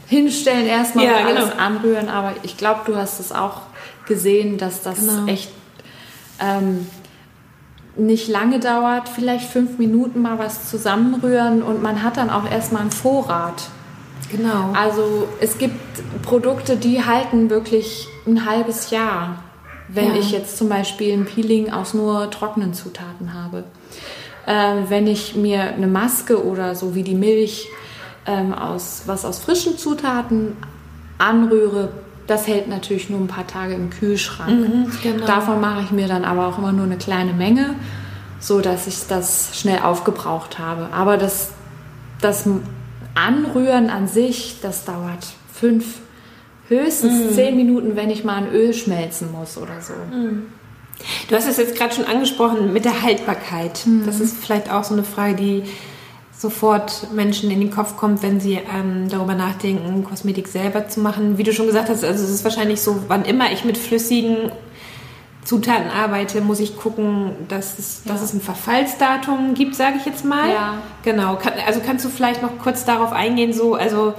hinstellen, 0.10 0.66
erstmal 0.66 1.06
Ja, 1.06 1.20
und 1.20 1.26
alles 1.28 1.52
genau. 1.52 1.64
anrühren. 1.64 2.10
Aber 2.10 2.34
ich 2.44 2.58
glaube, 2.58 2.82
du 2.86 2.96
hast 2.96 3.20
es 3.20 3.32
auch 3.32 3.62
gesehen, 4.08 4.58
dass 4.58 4.82
das 4.82 5.00
Genau. 5.00 5.28
echt 5.28 5.52
ähm, 6.42 6.88
nicht 7.96 8.28
lange 8.28 8.60
dauert. 8.60 9.08
Vielleicht 9.10 9.50
fünf 9.50 9.78
Minuten 9.78 10.22
mal 10.22 10.40
was 10.40 10.70
zusammenrühren 10.70 11.62
und 11.62 11.82
man 11.82 12.02
hat 12.04 12.18
dann 12.18 12.30
auch 12.30 12.50
erstmal 12.50 12.82
einen 12.84 12.92
Vorrat. 12.92 13.64
Genau. 14.32 14.74
Also 14.74 15.28
es 15.40 15.58
gibt 15.58 15.76
Produkte, 16.24 16.76
die 16.78 17.04
halten 17.04 17.50
wirklich 17.50 18.08
ein 18.28 18.46
halbes 18.46 18.90
Jahr, 18.92 19.44
wenn 19.88 20.14
Ja. 20.14 20.20
ich 20.20 20.32
jetzt 20.32 20.58
zum 20.58 20.70
Beispiel 20.70 21.14
ein 21.14 21.26
Peeling 21.26 21.72
aus 21.72 21.94
nur 21.94 22.30
trockenen 22.30 22.74
Zutaten 22.74 23.34
habe. 23.34 23.64
Ähm, 24.48 24.86
wenn 24.90 25.08
ich 25.08 25.36
mir 25.36 25.62
eine 25.62 25.88
Maske 25.88 26.44
oder 26.46 26.76
so 26.76 26.96
wie 26.96 27.04
die 27.04 27.16
Milch 27.16 27.68
ähm, 28.30 28.54
aus 28.54 29.04
was 29.08 29.26
aus 29.26 29.40
frischen 29.40 29.78
Zutaten 29.78 30.56
anrühre, 31.18 31.90
das 32.28 32.48
hält 32.48 32.68
natürlich 32.68 33.10
nur 33.10 33.20
ein 33.20 33.28
paar 33.28 33.48
Tage 33.48 33.74
im 33.74 33.90
Kühlschrank. 33.90 34.50
genau. 35.02 35.26
Davon 35.26 35.60
mache 35.60 35.82
ich 35.82 35.92
mir 35.92 36.08
dann 36.08 36.24
aber 36.26 36.48
auch 36.48 36.60
immer 36.60 36.72
nur 36.72 36.86
eine 36.86 36.98
kleine 36.98 37.34
Menge, 37.34 37.74
so 38.40 38.62
dass 38.62 38.86
ich 38.86 39.08
das 39.08 39.60
schnell 39.60 39.80
aufgebraucht 39.80 40.60
habe. 40.60 40.90
Aber 40.94 41.18
das, 41.18 41.50
das 42.22 42.48
Anrühren 43.16 43.90
an 43.90 44.08
sich, 44.08 44.60
das 44.62 44.86
dauert 44.86 45.26
fünf, 45.52 45.86
höchstens 46.68 47.36
zehn 47.36 47.56
Minuten, 47.56 47.96
wenn 47.96 48.12
ich 48.12 48.24
mal 48.24 48.36
ein 48.36 48.52
Öl 48.54 48.74
schmelzen 48.76 49.32
muss 49.32 49.58
oder 49.58 49.82
so. 49.82 49.94
Du 51.28 51.36
hast 51.36 51.48
es 51.48 51.58
jetzt 51.58 51.76
gerade 51.76 51.96
schon 51.96 52.06
angesprochen 52.06 52.72
mit 52.74 52.86
der 52.86 53.02
Haltbarkeit. 53.02 53.86
Das 54.06 54.20
ist 54.20 54.38
vielleicht 54.38 54.72
auch 54.72 54.84
so 54.84 54.94
eine 54.94 55.04
Frage, 55.04 55.36
die 55.36 55.64
sofort 56.40 57.08
Menschen 57.14 57.52
in 57.52 57.60
den 57.60 57.70
Kopf 57.70 57.98
kommt, 57.98 58.24
wenn 58.24 58.40
sie 58.40 58.54
ähm, 58.74 59.10
darüber 59.10 59.36
nachdenken, 59.36 60.06
Kosmetik 60.06 60.48
selber 60.48 60.88
zu 60.88 61.02
machen. 61.02 61.38
Wie 61.38 61.44
du 61.44 61.52
schon 61.52 61.66
gesagt 61.66 61.90
hast, 61.90 62.06
also 62.06 62.24
es 62.24 62.30
ist 62.30 62.46
wahrscheinlich 62.46 62.80
so, 62.80 63.04
wann 63.10 63.26
immer 63.26 63.52
ich 63.52 63.66
mit 63.66 63.78
flüssigen 63.78 64.50
Zutaten 65.44 65.90
arbeite, 65.90 66.40
muss 66.40 66.62
ich 66.62 66.78
gucken, 66.78 67.32
dass 67.50 67.78
es, 67.78 68.04
dass 68.06 68.22
es 68.22 68.34
ein 68.34 68.40
Verfallsdatum 68.40 69.54
gibt, 69.54 69.76
sage 69.76 69.98
ich 69.98 70.06
jetzt 70.06 70.24
mal. 70.24 70.50
Ja. 70.50 70.74
Genau. 71.04 71.36
Kann, 71.36 71.54
also 71.68 71.82
kannst 71.86 72.06
du 72.06 72.10
vielleicht 72.10 72.42
noch 72.42 72.58
kurz 72.58 72.86
darauf 72.86 73.12
eingehen, 73.12 73.52
so, 73.52 73.76
also 73.76 74.14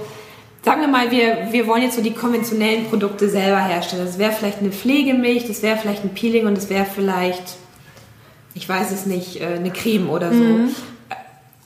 sagen 0.63 0.81
wir 0.81 0.87
mal, 0.87 1.09
wir, 1.09 1.47
wir 1.51 1.65
wollen 1.65 1.81
jetzt 1.81 1.95
so 1.95 2.03
die 2.03 2.13
konventionellen 2.13 2.85
Produkte 2.85 3.29
selber 3.29 3.63
herstellen. 3.63 4.05
Das 4.05 4.19
wäre 4.19 4.31
vielleicht 4.31 4.59
eine 4.59 4.71
Pflegemilch, 4.71 5.47
das 5.47 5.63
wäre 5.63 5.77
vielleicht 5.77 6.03
ein 6.03 6.13
Peeling 6.13 6.45
und 6.45 6.55
das 6.55 6.69
wäre 6.69 6.85
vielleicht, 6.85 7.55
ich 8.53 8.69
weiß 8.69 8.91
es 8.91 9.07
nicht, 9.07 9.41
äh, 9.41 9.55
eine 9.55 9.71
Creme 9.71 10.11
oder 10.11 10.31
so. 10.31 10.37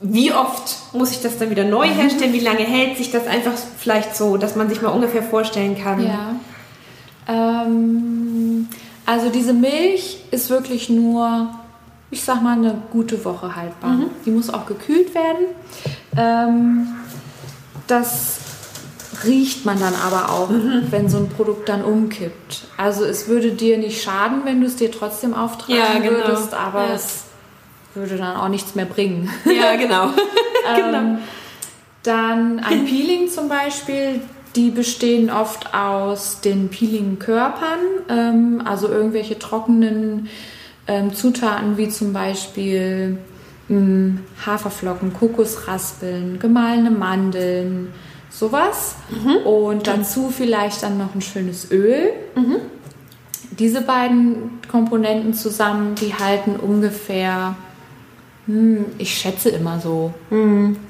Wie 0.01 0.33
oft 0.33 0.93
muss 0.93 1.11
ich 1.11 1.21
das 1.21 1.37
dann 1.37 1.49
wieder 1.49 1.63
neu 1.63 1.87
herstellen? 1.87 2.33
Wie 2.33 2.39
lange 2.41 2.59
hält 2.59 2.97
sich 2.97 3.11
das 3.11 3.27
einfach 3.27 3.53
vielleicht 3.77 4.15
so, 4.15 4.37
dass 4.37 4.55
man 4.55 4.67
sich 4.69 4.81
mal 4.81 4.89
ungefähr 4.89 5.23
vorstellen 5.23 5.77
kann? 5.81 6.05
Ja. 6.05 6.35
Ähm, 7.27 8.67
also 9.05 9.29
diese 9.29 9.53
Milch 9.53 10.17
ist 10.31 10.49
wirklich 10.49 10.89
nur, 10.89 11.49
ich 12.11 12.23
sag 12.23 12.41
mal, 12.41 12.57
eine 12.57 12.75
gute 12.91 13.23
Woche 13.23 13.55
haltbar. 13.55 13.97
Die 14.25 14.31
muss 14.31 14.49
auch 14.53 14.65
gekühlt 14.65 15.13
werden. 15.15 15.45
Ähm, 16.17 16.87
das 17.87 18.37
riecht 19.23 19.65
man 19.65 19.79
dann 19.79 19.93
aber 19.95 20.29
auch, 20.31 20.49
wenn 20.91 21.07
so 21.09 21.17
ein 21.17 21.29
Produkt 21.29 21.69
dann 21.69 21.83
umkippt. 21.83 22.65
Also 22.77 23.05
es 23.05 23.27
würde 23.27 23.51
dir 23.53 23.77
nicht 23.77 24.03
schaden, 24.03 24.41
wenn 24.43 24.59
du 24.59 24.67
es 24.67 24.75
dir 24.75 24.91
trotzdem 24.91 25.33
auftragen 25.33 25.77
Ja, 25.77 25.97
genau. 25.99 26.11
würdest, 26.27 26.53
aber 26.53 26.87
Ja. 26.89 26.93
es 26.95 27.24
würde 27.95 28.17
dann 28.17 28.35
auch 28.37 28.49
nichts 28.49 28.75
mehr 28.75 28.85
bringen. 28.85 29.29
Ja, 29.45 29.75
genau. 29.75 30.09
genau. 30.75 31.19
Dann 32.03 32.59
ein 32.59 32.85
Peeling 32.85 33.29
zum 33.29 33.49
Beispiel, 33.49 34.21
die 34.55 34.69
bestehen 34.69 35.29
oft 35.29 35.73
aus 35.73 36.41
den 36.41 36.69
Peeling-Körpern, 36.69 37.79
ähm, 38.09 38.61
also 38.63 38.87
irgendwelche 38.87 39.37
trockenen 39.37 40.29
ähm, 40.87 41.13
Zutaten 41.13 41.77
wie 41.77 41.89
zum 41.89 42.13
Beispiel 42.13 43.17
mh, 43.67 44.19
Haferflocken, 44.45 45.13
Kokosraspeln, 45.13 46.39
gemahlene 46.39 46.91
Mandeln, 46.91 47.91
sowas. 48.29 48.95
Und 49.45 49.87
dazu 49.87 50.29
vielleicht 50.29 50.83
dann 50.83 50.97
noch 50.97 51.15
ein 51.15 51.21
schönes 51.21 51.71
Öl. 51.71 52.11
Diese 53.57 53.81
beiden 53.81 54.59
Komponenten 54.69 55.33
zusammen, 55.33 55.95
die 55.95 56.13
halten 56.13 56.57
ungefähr, 56.57 57.55
hm, 58.47 58.85
ich 58.97 59.13
schätze 59.17 59.49
immer 59.49 59.79
so 59.79 60.13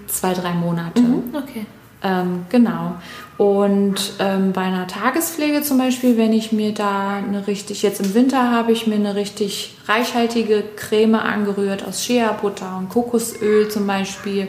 zwei, 0.08 0.34
drei 0.34 0.54
Monate. 0.54 1.02
Okay. 1.34 1.65
Ähm, 2.04 2.46
genau. 2.50 2.96
Und 3.38 4.13
ähm, 4.20 4.52
bei 4.54 4.62
einer 4.62 4.86
Tagespflege 4.88 5.62
zum 5.63 5.78
Beispiel, 5.80 6.18
wenn 6.18 6.34
ich 6.34 6.52
mir 6.52 6.74
da 6.74 7.15
eine 7.18 7.48
richtig, 7.48 7.82
jetzt 7.82 8.00
im 8.00 8.13
Winter 8.13 8.52
habe 8.52 8.72
ich 8.72 8.86
mir 8.88 8.96
eine 8.96 9.15
richtig 9.15 9.76
reichhaltige 9.88 10.63
Creme 10.76 11.15
angerührt 11.15 11.86
aus 11.88 12.04
Shea-Butter 12.06 12.78
und 12.78 12.89
Kokosöl 12.89 13.70
zum 13.70 13.88
Beispiel 13.88 14.48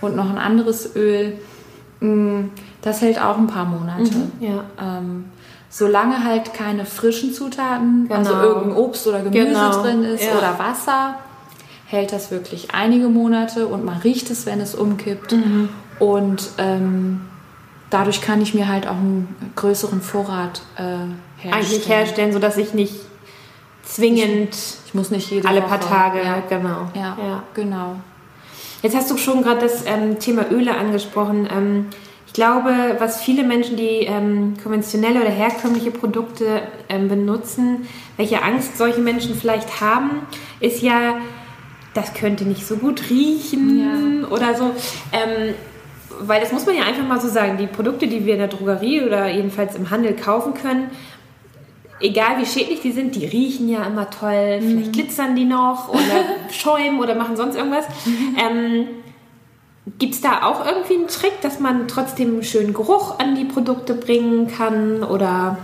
und 0.00 0.16
noch 0.16 0.28
ein 0.28 0.38
anderes 0.38 0.94
Öl. 0.96 1.34
Mm, 2.00 2.46
Das 2.82 3.00
hält 3.02 3.20
auch 3.20 3.36
ein 3.38 3.48
paar 3.48 3.64
Monate. 3.64 4.10
Ja. 4.40 4.64
Ähm, 4.80 5.24
solange 5.68 6.22
halt 6.24 6.54
keine 6.54 6.84
frischen 6.84 7.32
Zutaten, 7.32 8.08
also 8.10 8.30
Genau. 8.32 8.42
irgendein 8.44 8.76
Obst 8.76 9.06
oder 9.06 9.20
Gemüse 9.20 9.44
Genau. 9.46 9.82
drin 9.82 10.04
ist 10.04 10.24
Ja. 10.24 10.38
oder 10.38 10.58
Wasser, 10.58 11.14
hält 11.88 12.12
das 12.12 12.30
wirklich 12.30 12.72
einige 12.72 13.08
Monate 13.08 13.66
und 13.66 13.84
man 13.84 13.98
riecht 13.98 14.30
es, 14.30 14.44
wenn 14.46 14.60
es 14.60 14.74
umkippt. 14.74 15.32
Mhm. 15.32 15.70
Und 15.98 16.50
ähm, 16.58 17.22
dadurch 17.90 18.20
kann 18.20 18.42
ich 18.42 18.54
mir 18.54 18.68
halt 18.68 18.86
auch 18.86 18.92
einen 18.96 19.34
größeren 19.56 20.02
Vorrat 20.02 20.60
äh, 20.76 20.82
herstellen. 20.82 21.54
Eigentlich 21.54 21.88
herstellen, 21.88 22.32
sodass 22.32 22.56
ich 22.58 22.74
nicht 22.74 22.94
zwingend 23.82 24.54
Ich 24.86 24.94
muss 24.94 25.10
nicht 25.10 25.30
jede 25.30 25.48
alle 25.48 25.62
Woche. 25.62 25.68
paar 25.68 25.80
Tage, 25.80 26.18
Ja, 26.22 26.42
genau. 26.48 26.88
ja, 26.94 27.16
ja. 27.20 27.42
genau. 27.54 27.96
Jetzt 28.82 28.94
hast 28.94 29.10
du 29.10 29.16
schon 29.16 29.42
gerade 29.42 29.60
das 29.60 29.84
ähm, 29.86 30.18
Thema 30.18 30.44
Öle 30.50 30.76
angesprochen. 30.76 31.48
Ähm, 31.50 31.86
ich 32.26 32.34
glaube, 32.34 32.96
was 32.98 33.22
viele 33.22 33.42
Menschen, 33.42 33.76
die 33.78 34.04
ähm, 34.04 34.54
konventionelle 34.62 35.22
oder 35.22 35.30
herkömmliche 35.30 35.90
Produkte 35.90 36.60
ähm, 36.90 37.08
benutzen, 37.08 37.88
welche 38.18 38.42
Angst 38.42 38.76
solche 38.76 39.00
Menschen 39.00 39.34
vielleicht 39.34 39.80
haben, 39.80 40.10
ist 40.60 40.82
ja, 40.82 41.16
das 41.98 42.14
könnte 42.14 42.44
nicht 42.44 42.66
so 42.66 42.76
gut 42.76 43.10
riechen 43.10 44.24
oder 44.24 44.54
so. 44.54 44.70
Ähm, 45.12 45.54
weil 46.20 46.40
das 46.40 46.52
muss 46.52 46.66
man 46.66 46.76
ja 46.76 46.82
einfach 46.82 47.06
mal 47.06 47.20
so 47.20 47.28
sagen, 47.28 47.58
die 47.58 47.66
Produkte, 47.66 48.06
die 48.06 48.24
wir 48.24 48.34
in 48.34 48.40
der 48.40 48.48
Drogerie 48.48 49.02
oder 49.02 49.28
jedenfalls 49.28 49.76
im 49.76 49.90
Handel 49.90 50.14
kaufen 50.14 50.54
können, 50.54 50.90
egal 52.00 52.38
wie 52.38 52.46
schädlich 52.46 52.80
die 52.80 52.92
sind, 52.92 53.14
die 53.14 53.26
riechen 53.26 53.68
ja 53.68 53.84
immer 53.84 54.10
toll, 54.10 54.58
vielleicht 54.60 54.92
glitzern 54.92 55.36
die 55.36 55.44
noch 55.44 55.88
oder 55.88 56.24
schäumen 56.50 57.00
oder 57.00 57.14
machen 57.14 57.36
sonst 57.36 57.56
irgendwas. 57.56 57.84
Ähm, 58.36 58.86
Gibt 59.98 60.14
es 60.14 60.20
da 60.20 60.42
auch 60.42 60.66
irgendwie 60.66 60.94
einen 60.94 61.08
Trick, 61.08 61.40
dass 61.40 61.60
man 61.60 61.88
trotzdem 61.88 62.34
einen 62.34 62.44
schönen 62.44 62.74
Geruch 62.74 63.18
an 63.18 63.34
die 63.34 63.44
Produkte 63.44 63.94
bringen 63.94 64.46
kann 64.48 65.02
oder 65.02 65.58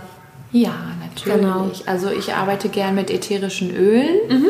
Ja, 0.51 0.73
natürlich. 0.99 1.41
Genau. 1.41 1.69
Also 1.85 2.09
ich 2.09 2.33
arbeite 2.33 2.69
gern 2.69 2.95
mit 2.95 3.11
ätherischen 3.11 3.75
Ölen. 3.75 4.15
Mhm. 4.27 4.47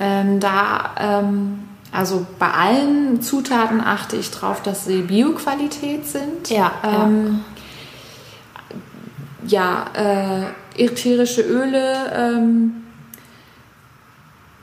Ähm, 0.00 0.40
da, 0.40 0.90
ähm, 0.98 1.60
also 1.92 2.26
bei 2.38 2.50
allen 2.50 3.22
Zutaten 3.22 3.80
achte 3.80 4.16
ich 4.16 4.30
darauf, 4.30 4.62
dass 4.62 4.84
sie 4.84 5.02
Bioqualität 5.02 6.06
sind. 6.06 6.50
Ja, 6.50 6.72
ja. 6.82 7.04
ähm, 7.04 7.40
ja, 9.46 9.86
äh, 9.94 10.82
ätherische 10.84 11.42
Öle 11.42 12.12
ähm, 12.14 12.84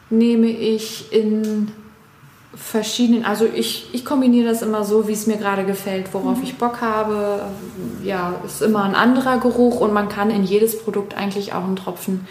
nehme 0.09 0.47
ich 0.47 1.11
in 1.11 1.71
verschiedenen, 2.55 3.25
also 3.25 3.45
ich, 3.45 3.89
ich 3.93 4.05
kombiniere 4.05 4.47
das 4.47 4.61
immer 4.61 4.83
so, 4.83 5.07
wie 5.07 5.13
es 5.13 5.27
mir 5.27 5.37
gerade 5.37 5.65
gefällt, 5.65 6.13
worauf 6.13 6.37
mhm. 6.37 6.43
ich 6.43 6.57
Bock 6.57 6.79
habe. 6.81 7.41
Ja, 8.03 8.35
ist 8.45 8.61
immer 8.61 8.83
ein 8.83 8.95
anderer 8.95 9.39
Geruch 9.39 9.81
und 9.81 9.93
man 9.93 10.07
kann 10.07 10.29
in 10.29 10.43
jedes 10.43 10.81
Produkt 10.81 11.17
eigentlich 11.17 11.53
auch 11.53 11.63
einen 11.63 11.75
Tropfen 11.75 12.27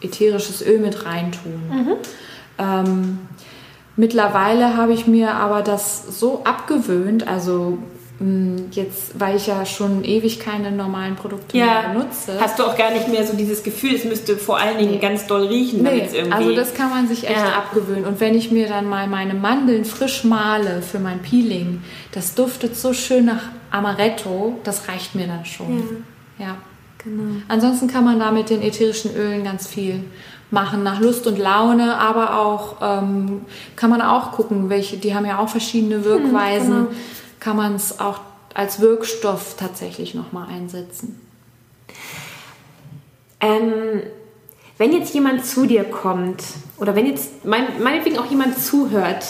ätherisches 0.00 0.66
Öl 0.66 0.80
mit 0.80 1.04
reintun. 1.04 1.62
Mhm. 1.70 1.92
Ähm, 2.58 3.18
mittlerweile 3.96 4.76
habe 4.76 4.92
ich 4.92 5.06
mir 5.06 5.34
aber 5.34 5.62
das 5.62 6.18
so 6.18 6.44
abgewöhnt, 6.44 7.26
also 7.26 7.78
hm, 8.22 8.68
jetzt, 8.70 9.18
weil 9.18 9.36
ich 9.36 9.48
ja 9.48 9.66
schon 9.66 10.04
ewig 10.04 10.38
keine 10.38 10.70
normalen 10.70 11.16
Produkte 11.16 11.58
ja. 11.58 11.66
mehr 11.66 11.88
benutze. 11.88 12.38
Hast 12.40 12.56
du 12.56 12.64
auch 12.64 12.76
gar 12.76 12.92
nicht 12.92 13.08
mehr 13.08 13.26
so 13.26 13.34
dieses 13.34 13.64
Gefühl, 13.64 13.96
es 13.96 14.04
müsste 14.04 14.36
vor 14.36 14.58
allen 14.58 14.78
Dingen 14.78 14.92
nee. 14.92 14.98
ganz 14.98 15.26
doll 15.26 15.46
riechen, 15.46 15.82
nee. 15.82 16.08
irgendwie. 16.12 16.32
Also 16.32 16.54
das 16.54 16.72
kann 16.72 16.90
man 16.90 17.08
sich 17.08 17.24
echt 17.26 17.36
ja. 17.36 17.56
abgewöhnen. 17.56 18.04
Und 18.04 18.20
wenn 18.20 18.36
ich 18.36 18.52
mir 18.52 18.68
dann 18.68 18.88
mal 18.88 19.08
meine 19.08 19.34
Mandeln 19.34 19.84
frisch 19.84 20.22
male 20.22 20.82
für 20.82 21.00
mein 21.00 21.20
Peeling, 21.20 21.82
das 22.12 22.36
duftet 22.36 22.76
so 22.76 22.92
schön 22.92 23.24
nach 23.24 23.42
Amaretto, 23.72 24.56
das 24.62 24.88
reicht 24.88 25.16
mir 25.16 25.26
dann 25.26 25.44
schon. 25.44 26.04
Ja. 26.38 26.46
ja. 26.46 26.56
Genau. 27.04 27.42
Ansonsten 27.48 27.88
kann 27.88 28.04
man 28.04 28.20
da 28.20 28.30
mit 28.30 28.50
den 28.50 28.62
ätherischen 28.62 29.16
Ölen 29.16 29.42
ganz 29.42 29.66
viel 29.66 30.04
machen 30.52 30.82
nach 30.82 31.00
Lust 31.00 31.26
und 31.26 31.38
Laune, 31.38 31.96
aber 31.96 32.38
auch 32.38 32.76
ähm, 32.80 33.42
kann 33.74 33.90
man 33.90 34.00
auch 34.00 34.32
gucken, 34.32 34.68
welche, 34.68 34.98
die 34.98 35.14
haben 35.14 35.26
ja 35.26 35.38
auch 35.38 35.48
verschiedene 35.48 35.96
hm, 35.96 36.04
Wirkweisen. 36.04 36.74
Hm, 36.74 36.86
genau 36.88 37.00
kann 37.42 37.56
man 37.56 37.74
es 37.74 37.98
auch 37.98 38.20
als 38.54 38.80
Wirkstoff 38.80 39.56
tatsächlich 39.56 40.14
nochmal 40.14 40.48
einsetzen. 40.48 41.20
Ähm, 43.40 44.02
wenn 44.78 44.92
jetzt 44.92 45.12
jemand 45.12 45.44
zu 45.44 45.66
dir 45.66 45.82
kommt 45.82 46.44
oder 46.78 46.94
wenn 46.94 47.06
jetzt 47.06 47.44
mein, 47.44 47.82
meinetwegen 47.82 48.18
auch 48.18 48.30
jemand 48.30 48.58
zuhört, 48.58 49.26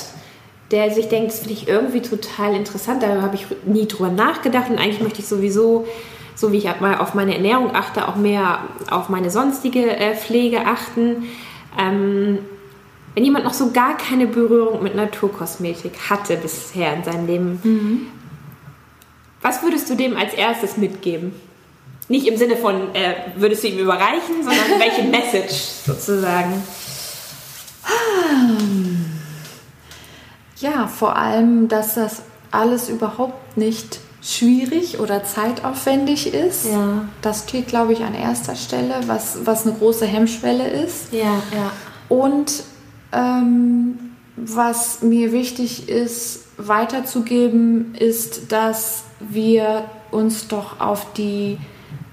der 0.71 0.91
sich 0.91 1.09
denkt, 1.09 1.31
das 1.31 1.39
finde 1.39 1.55
ich 1.55 1.69
irgendwie 1.69 2.03
total 2.03 2.55
interessant, 2.55 3.03
da 3.03 3.23
habe 3.23 3.35
ich 3.35 3.47
nie 3.65 3.89
drüber 3.89 4.11
nachgedacht 4.11 4.71
und 4.71 4.79
eigentlich 4.79 5.01
möchte 5.01 5.21
ich 5.21 5.27
sowieso, 5.27 5.87
so 6.35 6.53
wie 6.53 6.59
ich 6.59 6.81
mal 6.81 6.97
auf 6.99 7.15
meine 7.15 7.35
Ernährung 7.35 7.75
achte, 7.75 8.09
auch 8.09 8.17
mehr 8.17 8.61
auf 8.91 9.09
meine 9.09 9.31
sonstige 9.31 9.97
äh, 9.97 10.15
Pflege 10.15 10.67
achten. 10.67 11.25
Ähm, 11.79 12.39
wenn 13.15 13.25
jemand 13.25 13.45
noch 13.45 13.55
so 13.55 13.73
gar 13.73 13.97
keine 13.97 14.27
Berührung 14.27 14.83
mit 14.83 14.95
Naturkosmetik 14.95 15.93
hatte 16.09 16.37
bisher 16.37 16.95
in 16.95 17.05
seinem 17.05 17.27
Leben, 17.27 17.61
mhm. 17.63 18.07
was 19.43 19.63
würdest 19.63 19.91
du 19.91 19.95
dem 19.95 20.17
als 20.17 20.33
erstes 20.33 20.77
mitgeben? 20.77 21.35
Nicht 22.09 22.27
im 22.27 22.37
Sinne 22.37 22.57
von, 22.57 22.95
äh, 22.95 23.15
würdest 23.37 23.63
du 23.65 23.69
ihm 23.69 23.79
überreichen, 23.79 24.43
sondern 24.43 24.65
welche 24.79 25.03
Message 25.03 25.55
sozusagen? 25.87 26.63
Ja, 30.59 30.87
vor 30.87 31.17
allem, 31.17 31.69
dass 31.69 31.95
das 31.95 32.23
alles 32.51 32.89
überhaupt 32.89 33.57
nicht 33.57 34.01
schwierig 34.23 35.01
oder 35.01 35.25
zeitaufwendig 35.25 36.33
ist. 36.33 36.67
Ja. 36.67 37.09
Das 37.23 37.43
steht, 37.49 37.67
glaube 37.67 37.93
ich, 37.93 38.03
an 38.03 38.15
erster 38.15 38.55
Stelle, 38.55 38.95
was, 39.07 39.39
was 39.45 39.67
eine 39.67 39.75
große 39.75 40.07
Hemmschwelle 40.07 40.69
ist. 40.69 41.13
Ja, 41.13 41.43
ja. 41.53 41.73
Und 42.09 42.63
ähm, 43.11 43.99
was 44.37 45.03
mir 45.03 45.33
wichtig 45.33 45.89
ist 45.89 46.45
weiterzugeben, 46.57 47.95
ist, 47.97 48.53
dass 48.53 49.03
wir 49.19 49.85
uns 50.13 50.47
doch 50.47 50.81
auf 50.81 51.13
die 51.15 51.59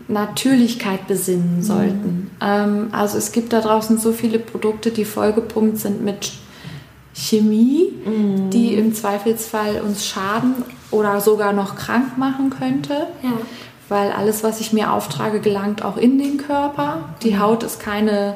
Natürlichkeit 0.08 1.08
besinnen 1.08 1.58
mhm. 1.58 1.62
sollten. 1.62 2.08
Mhm. 2.08 2.32
Ähm, 2.41 2.88
also 2.91 3.19
es 3.19 3.32
gibt 3.32 3.54
da 3.54 3.62
draußen 3.62 4.00
so 4.00 4.13
viele 4.13 4.39
Produkte, 4.39 4.89
die 4.89 5.06
vollgepumpt 5.06 5.78
sind 5.78 6.04
mit 6.04 6.32
Chemie, 7.13 7.93
mhm. 8.04 8.50
die 8.50 8.74
im 8.74 8.95
Zweifelsfall 8.95 9.82
uns 9.82 10.08
schaden 10.08 10.56
oder 10.91 11.21
sogar 11.21 11.54
noch 11.54 11.75
krank 11.75 12.17
machen 12.17 12.49
könnte. 12.49 13.08
Ja. 13.21 13.34
Weil 13.88 14.12
alles, 14.12 14.43
was 14.43 14.60
ich 14.62 14.71
mir 14.71 14.93
auftrage, 14.93 15.39
gelangt 15.39 15.84
auch 15.84 15.97
in 15.97 16.19
den 16.19 16.38
Körper. 16.38 17.10
Die 17.23 17.32
mhm. 17.32 17.39
Haut 17.39 17.63
ist 17.63 17.80
keine 17.80 18.36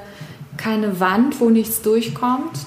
keine 0.58 1.00
Wand, 1.00 1.40
wo 1.40 1.50
nichts 1.50 1.82
durchkommt. 1.82 2.66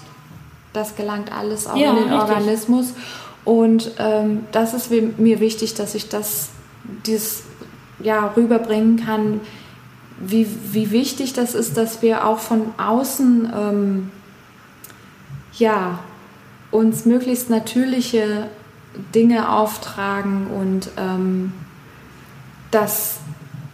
Das 0.73 0.97
gelangt 0.97 1.33
alles 1.33 1.67
auch 1.67 1.77
ja, 1.77 1.91
in 1.91 1.97
den 1.97 2.13
richtig. 2.13 2.21
Organismus. 2.21 2.95
Und 3.45 3.93
ähm, 3.99 4.45
das 4.53 4.75
ist 4.75 4.91
mir 4.91 5.41
wichtig, 5.41 5.75
dass 5.75 5.95
ich 5.95 6.09
das 6.09 6.49
dieses, 7.07 7.45
ja, 8.01 8.33
rüberbringen 8.37 9.05
kann, 9.05 9.41
wie, 10.19 10.47
wie 10.73 10.91
wichtig 10.91 11.33
das 11.33 11.55
ist, 11.55 11.77
dass 11.77 12.03
wir 12.03 12.27
auch 12.27 12.39
von 12.39 12.75
außen 12.79 13.53
ähm, 13.55 14.11
ja, 15.55 16.01
uns 16.71 17.05
möglichst 17.05 17.51
natürliche 17.51 18.49
Dinge 19.15 19.51
auftragen 19.51 20.47
und 20.49 20.91
ähm, 20.97 21.53
das 22.71 23.19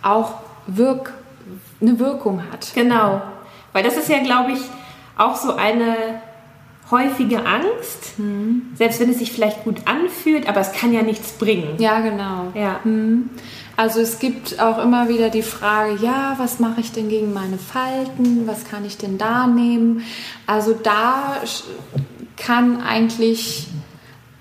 auch 0.03 0.35
wirk 0.67 1.13
eine 1.81 1.99
Wirkung 1.99 2.43
hat. 2.51 2.73
Genau. 2.75 3.23
Weil 3.73 3.83
das 3.83 3.97
ist 3.97 4.09
ja, 4.09 4.19
glaube 4.23 4.53
ich, 4.53 4.61
auch 5.17 5.37
so 5.37 5.55
eine 5.55 5.97
häufige 6.91 7.47
Angst, 7.47 8.19
mhm. 8.19 8.73
selbst 8.75 9.01
wenn 9.01 9.11
es 9.11 9.19
sich 9.19 9.33
vielleicht 9.33 9.65
gut 9.65 9.79
anfühlt, 9.87 10.49
aber 10.49 10.61
es 10.61 10.73
kann 10.73 10.93
ja 10.93 11.03
nichts 11.03 11.33
bringen. 11.33 11.77
Ja, 11.79 12.01
genau. 12.01 12.53
Ja. 12.55 12.81
Mhm. 12.85 13.31
Also 13.77 14.01
es 14.01 14.19
gibt 14.19 14.61
auch 14.61 14.79
immer 14.79 15.09
wieder 15.09 15.31
die 15.31 15.43
Frage, 15.43 15.97
ja, 16.03 16.35
was 16.37 16.61
mache 16.61 16.81
ich 16.81 16.93
denn 16.93 17.09
gegen 17.09 17.33
meine 17.33 17.57
Falten? 17.57 18.47
Was 18.47 18.65
kann 18.65 18.85
ich 18.85 18.99
denn 18.99 19.17
da 19.17 19.47
nehmen? 19.47 20.03
Also 20.47 20.75
da 20.75 21.37
kann 22.37 22.83
eigentlich 22.83 23.69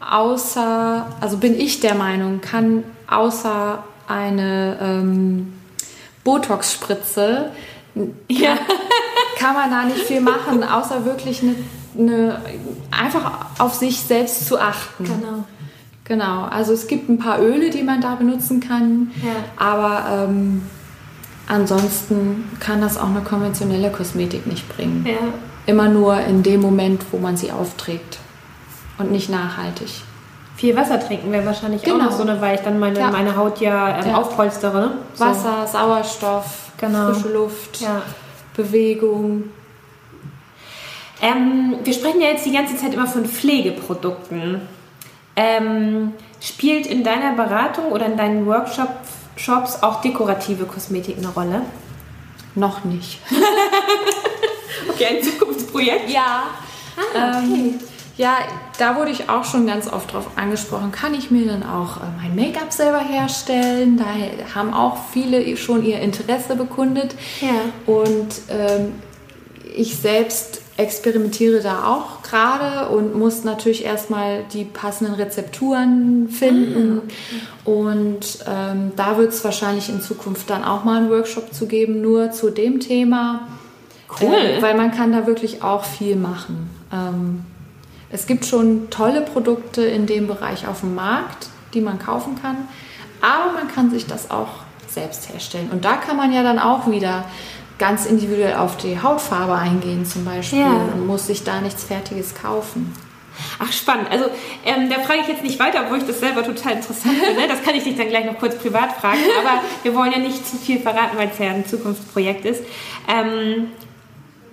außer, 0.10 1.08
also 1.20 1.38
bin 1.38 1.60
ich 1.60 1.80
der 1.80 1.96
Meinung, 1.96 2.42
kann 2.42 2.84
außer 3.08 3.84
eine 4.08 4.78
ähm, 4.82 5.54
Botox-Spritze 6.24 7.52
ja. 8.30 8.58
kann 9.38 9.54
man 9.54 9.70
da 9.70 9.84
nicht 9.84 10.06
viel 10.06 10.22
machen, 10.22 10.64
außer 10.64 11.06
wirklich 11.06 11.42
eine, 11.42 11.56
eine, 11.98 12.42
einfach 12.92 13.32
auf 13.60 13.74
sich 13.74 14.00
selbst 14.02 14.46
zu 14.46 14.60
achten. 14.60 15.04
Genau. 15.04 15.44
Genau, 16.06 16.44
also 16.44 16.74
es 16.74 16.88
gibt 16.88 17.10
ein 17.10 17.20
paar 17.20 17.42
Öle, 17.42 17.70
die 17.70 17.84
man 17.84 18.02
da 18.02 18.16
benutzen 18.16 18.60
kann, 18.60 19.12
ja. 19.24 19.32
aber 19.56 20.28
ähm, 20.28 20.64
ansonsten 21.48 22.50
kann 22.60 22.82
das 22.82 22.98
auch 22.98 23.08
eine 23.08 23.22
konventionelle 23.22 23.92
Kosmetik 23.92 24.46
nicht 24.46 24.68
bringen. 24.76 25.06
Ja. 25.08 25.20
Immer 25.68 25.88
nur 25.88 26.20
in 26.20 26.44
dem 26.44 26.60
Moment, 26.60 27.06
wo 27.12 27.18
man 27.18 27.38
sie 27.38 27.52
aufträgt 27.52 28.18
und 29.02 29.12
nicht 29.12 29.30
nachhaltig. 29.30 29.90
Viel 30.56 30.76
Wasser 30.76 31.00
trinken 31.00 31.32
wäre 31.32 31.46
wahrscheinlich 31.46 31.82
genau. 31.82 31.98
auch 31.98 32.10
noch 32.10 32.12
so 32.12 32.24
eine, 32.24 32.40
weil 32.40 32.56
ich 32.56 32.62
dann 32.62 32.80
meine, 32.80 33.00
ja. 33.00 33.10
meine 33.10 33.36
Haut 33.36 33.60
ja, 33.62 34.00
ähm, 34.04 34.16
aufpolstere. 34.16 34.80
Ne? 34.80 34.92
So. 35.16 35.26
Wasser, 35.26 35.68
Sauerstoff, 35.68 36.72
genau. 36.78 37.12
frische 37.12 37.34
Luft. 37.34 37.82
Ja. 37.82 38.02
Bewegung. 38.56 39.46
Ähm, 41.22 41.76
wir 41.84 41.94
sprechen 41.94 42.22
ja 42.22 42.28
jetzt 42.28 42.46
die 42.46 42.52
ganze 42.52 42.76
Zeit 42.76 42.94
immer 42.94 43.08
von 43.08 43.26
Pflegeprodukten. 43.26 44.62
Ähm, 45.36 46.14
spielt 46.42 46.88
in 46.88 47.04
deiner 47.04 47.34
Beratung 47.34 47.92
oder 47.92 48.08
in 48.08 48.18
deinen 48.18 48.46
Workshops 48.46 49.82
auch 49.82 50.02
dekorative 50.02 50.66
Kosmetik 50.66 51.18
eine 51.18 51.30
Rolle? 51.30 51.62
Noch 52.56 52.84
nicht. 52.84 53.20
okay, 54.90 55.06
ein 55.06 55.24
Zukunftsprojekt? 55.24 56.10
Ja. 56.10 56.44
Ah, 57.16 57.40
okay. 57.40 57.48
Ähm, 57.48 57.80
ja, 58.18 58.38
da 58.78 58.98
wurde 58.98 59.12
ich 59.12 59.30
auch 59.30 59.44
schon 59.46 59.66
ganz 59.66 59.92
oft 59.92 60.14
drauf 60.14 60.32
angesprochen. 60.36 60.92
Kann 60.92 61.14
ich 61.14 61.32
mir 61.32 61.48
dann 61.48 61.64
auch 61.64 61.98
äh, 61.98 62.02
mein 62.22 62.36
Make-up 62.36 62.72
selber 62.72 63.00
herstellen? 63.00 63.98
Da 63.98 64.06
haben 64.54 64.74
auch 64.74 64.98
viele 65.12 65.56
schon 65.58 65.84
ihr 65.86 66.00
Interesse 66.00 66.56
bekundet. 66.56 67.16
Ja. 67.40 67.94
Und 67.94 68.28
ähm, 68.50 68.94
ich 69.76 69.98
selbst 69.98 70.62
experimentiere 70.78 71.62
da 71.62 71.86
auch 71.86 72.24
gerade 72.24 72.90
und 72.90 73.16
muss 73.16 73.44
natürlich 73.44 73.86
erstmal 73.86 74.44
die 74.52 74.66
passenden 74.66 75.14
Rezepturen 75.16 76.30
finden. 76.30 77.02
Ah, 77.06 77.70
und 77.70 78.40
ähm, 78.48 78.92
da 78.96 79.18
wird 79.18 79.32
es 79.32 79.44
wahrscheinlich 79.44 79.90
in 79.90 80.02
Zukunft 80.02 80.50
dann 80.50 80.64
auch 80.64 80.84
mal 80.84 80.98
einen 80.98 81.10
Workshop 81.10 81.54
zu 81.54 81.68
geben, 81.68 82.02
nur 82.02 82.32
zu 82.32 82.50
dem 82.50 82.80
Thema. 82.80 83.48
Cool. 84.22 84.34
Äh, 84.34 84.62
weil 84.62 84.76
man 84.76 84.92
kann 84.92 85.12
da 85.12 85.28
wirklich 85.28 85.64
auch 85.64 85.86
viel 85.86 86.16
machen. 86.16 86.70
Ähm, 86.92 87.46
es 88.12 88.28
gibt 88.28 88.46
schon 88.46 88.90
tolle 88.90 89.22
Produkte 89.22 89.84
in 89.84 90.06
dem 90.06 90.28
Bereich 90.28 90.68
auf 90.68 90.82
dem 90.82 90.96
Markt, 90.96 91.48
die 91.74 91.82
man 91.82 92.00
kaufen 92.00 92.40
kann, 92.42 92.58
aber 93.22 93.54
man 93.54 93.68
kann 93.68 93.90
sich 93.90 94.08
das 94.08 94.32
auch 94.32 94.50
selbst 94.88 95.32
herstellen. 95.32 95.70
Und 95.72 95.86
da 95.86 95.94
kann 95.94 96.18
man 96.18 96.34
ja 96.34 96.44
dann 96.44 96.60
auch 96.60 96.90
wieder 96.90 97.26
ganz 97.78 98.06
individuell 98.06 98.56
auf 98.56 98.78
die 98.78 99.02
Hautfarbe 99.02 99.56
eingehen 99.56 100.06
zum 100.06 100.26
Beispiel 100.26 100.60
ja. 100.60 100.68
und 100.68 101.08
muss 101.08 101.28
sich 101.28 101.44
da 101.44 101.62
nichts 101.62 101.84
Fertiges 101.84 102.36
kaufen. 102.36 102.94
Ach, 103.60 103.72
spannend. 103.72 104.12
Also 104.12 104.26
ähm, 104.66 104.90
da 104.90 105.00
frage 105.00 105.22
ich 105.22 105.28
jetzt 105.28 105.44
nicht 105.44 105.60
weiter, 105.60 105.84
obwohl 105.86 105.98
ich 105.98 106.06
das 106.06 106.20
selber 106.20 106.44
total 106.44 106.74
interessant 106.74 107.18
finde. 107.18 107.48
Das 107.48 107.64
kann 107.64 107.74
ich 107.76 107.84
dich 107.84 107.96
dann 107.96 108.10
gleich 108.10 108.26
noch 108.26 108.38
kurz 108.38 108.56
privat 108.56 108.92
fragen. 108.94 109.20
Aber 109.40 109.62
wir 109.84 109.96
wollen 109.96 110.12
ja 110.12 110.20
nicht 110.20 110.46
zu 110.46 110.58
viel 110.58 110.80
verraten, 110.80 111.18
weil 111.18 111.30
es 111.30 111.40
ja 111.40 111.50
ein 111.50 111.66
Zukunftsprojekt 111.66 112.46
ist. 112.46 112.64
Ähm, 113.08 113.70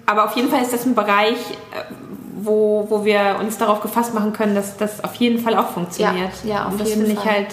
aber 0.07 0.25
auf 0.25 0.37
jeden 0.37 0.49
Fall 0.49 0.63
ist 0.63 0.73
das 0.73 0.87
ein 0.87 0.95
Bereich, 0.95 1.37
äh, 1.37 2.08
wo, 2.49 2.87
wo 2.89 3.05
wir 3.05 3.37
uns 3.41 3.59
darauf 3.59 3.81
gefasst 3.81 4.15
machen 4.15 4.33
können, 4.33 4.55
dass 4.55 4.77
das 4.77 5.05
auf 5.05 5.15
jeden 5.17 5.39
Fall 5.39 5.57
auch 5.57 5.69
funktioniert. 5.69 6.33
Ja, 6.45 6.51
ja 6.51 6.67
auf 6.67 6.73
Und 6.73 6.81
das 6.81 6.89
jeden 6.89 7.03
finde 7.03 7.15
ich 7.15 7.21
Fall. 7.21 7.33
halt, 7.33 7.53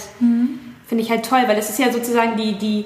finde 0.88 1.04
ich 1.04 1.10
halt 1.12 1.26
toll, 1.26 1.44
weil 1.48 1.58
es 1.58 1.70
ist 1.70 1.78
ja 1.78 1.92
sozusagen 1.92 2.38
die, 2.38 2.54
die 2.54 2.86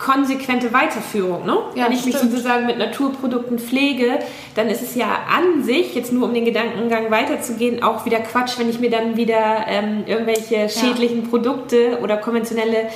konsequente 0.00 0.72
Weiterführung. 0.72 1.44
Ne? 1.44 1.58
Ja, 1.74 1.84
Wenn 1.84 1.92
ich 1.92 2.06
mich 2.06 2.16
stimmt. 2.16 2.32
sozusagen 2.32 2.66
mit 2.66 2.78
Naturprodukten 2.78 3.58
pflege, 3.58 4.18
dann 4.54 4.68
ist 4.68 4.82
es 4.82 4.94
ja 4.94 5.18
an 5.28 5.62
sich, 5.62 5.94
jetzt 5.94 6.10
nur 6.10 6.26
um 6.26 6.34
den 6.34 6.46
Gedankengang 6.46 7.10
weiterzugehen, 7.10 7.82
auch 7.82 8.06
wieder 8.06 8.18
Quatsch, 8.20 8.58
wenn 8.58 8.70
ich 8.70 8.80
mir 8.80 8.90
dann 8.90 9.16
wieder 9.18 9.66
ähm, 9.68 10.04
irgendwelche 10.06 10.70
schädlichen 10.70 11.24
Produkte 11.24 11.98
oder 12.02 12.16
konventionelle 12.16 12.88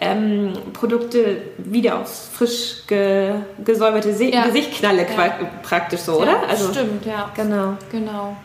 ähm, 0.00 0.52
Produkte 0.72 1.42
wieder 1.58 2.00
aufs 2.00 2.28
frisch 2.32 2.82
ge 2.86 3.32
gesäuberte 3.64 4.14
Se 4.14 4.24
Ja. 4.24 4.46
Gesicht 4.46 4.72
knalle, 4.78 5.02
Ja. 5.02 5.30
praktisch 5.62 6.00
so, 6.00 6.20
oder? 6.20 6.42
Ja, 6.48 6.56
stimmt, 6.56 7.04
ja. 7.04 7.30
Genau. 7.36 7.74
Genau. 7.92 8.36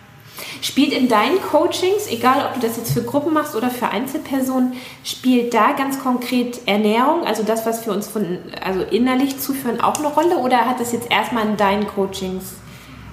Spielt 0.62 0.92
in 0.92 1.08
deinen 1.08 1.42
Coachings, 1.42 2.08
egal 2.10 2.46
ob 2.46 2.56
du 2.60 2.68
das 2.68 2.76
jetzt 2.76 2.92
für 2.92 3.04
Gruppen 3.04 3.32
machst 3.34 3.56
oder 3.56 3.70
für 3.70 3.88
Einzelpersonen, 3.88 4.74
spielt 5.06 5.54
da 5.54 5.72
ganz 5.72 5.98
konkret 6.04 6.60
Ernährung, 6.68 7.26
also 7.26 7.44
das, 7.44 7.66
was 7.66 7.86
wir 7.86 7.94
uns 7.94 8.08
von, 8.10 8.40
also 8.62 8.82
innerlich 8.82 9.40
zuführen, 9.40 9.80
auch 9.80 9.98
eine 9.98 10.08
Rolle? 10.08 10.38
Oder 10.40 10.66
hat 10.66 10.82
das 10.82 10.92
jetzt 10.92 11.10
erstmal 11.10 11.48
in 11.48 11.56
deinen 11.56 11.88
Coachings 11.88 12.56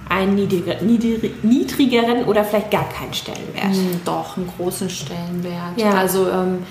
einen 0.08 0.34
niedriger, 0.34 0.82
niedrig, 0.82 1.44
niedrigeren 1.44 2.24
oder 2.24 2.42
vielleicht 2.44 2.72
gar 2.72 2.88
keinen 2.88 3.14
Stellenwert? 3.14 3.70
Mm, 3.72 4.00
Doch, 4.04 4.36
einen 4.36 4.50
großen 4.58 4.90
Stellenwert. 4.90 5.76
Ja. 5.76 5.92
Also 5.92 6.28
ähm, 6.28 6.64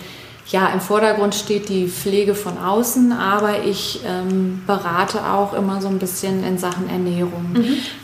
ja, 0.52 0.68
im 0.68 0.82
Vordergrund 0.82 1.34
steht 1.34 1.70
die 1.70 1.88
Pflege 1.88 2.36
von 2.36 2.58
außen, 2.58 3.14
aber 3.14 3.64
ich 3.64 4.02
ähm, 4.06 4.62
berate 4.68 5.26
auch 5.26 5.54
immer 5.54 5.82
so 5.82 5.88
ein 5.88 5.98
bisschen 5.98 6.44
in 6.44 6.58
Sachen 6.58 6.90
Ernährung, 6.90 7.56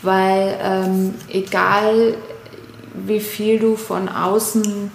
weil 0.01 0.57
ähm, 0.61 1.13
egal 1.27 2.15
wie 3.05 3.19
viel 3.19 3.59
du 3.59 3.75
von 3.75 4.07
außen 4.07 4.91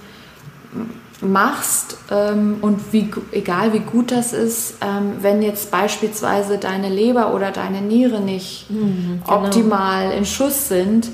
machst 1.21 1.99
ähm, 2.11 2.57
und 2.63 2.93
wie, 2.93 3.11
egal 3.33 3.73
wie 3.75 3.81
gut 3.81 4.11
das 4.11 4.33
ist, 4.33 4.77
ähm, 4.81 5.17
wenn 5.21 5.43
jetzt 5.43 5.71
beispielsweise 5.71 6.59
deine 6.59 6.89
Leber 6.89 7.35
oder 7.35 7.51
deine 7.51 7.81
Niere 7.83 8.21
nicht 8.21 8.67
optimal 9.27 10.11
in 10.13 10.25
Schuss 10.25 10.69
sind, 10.69 11.11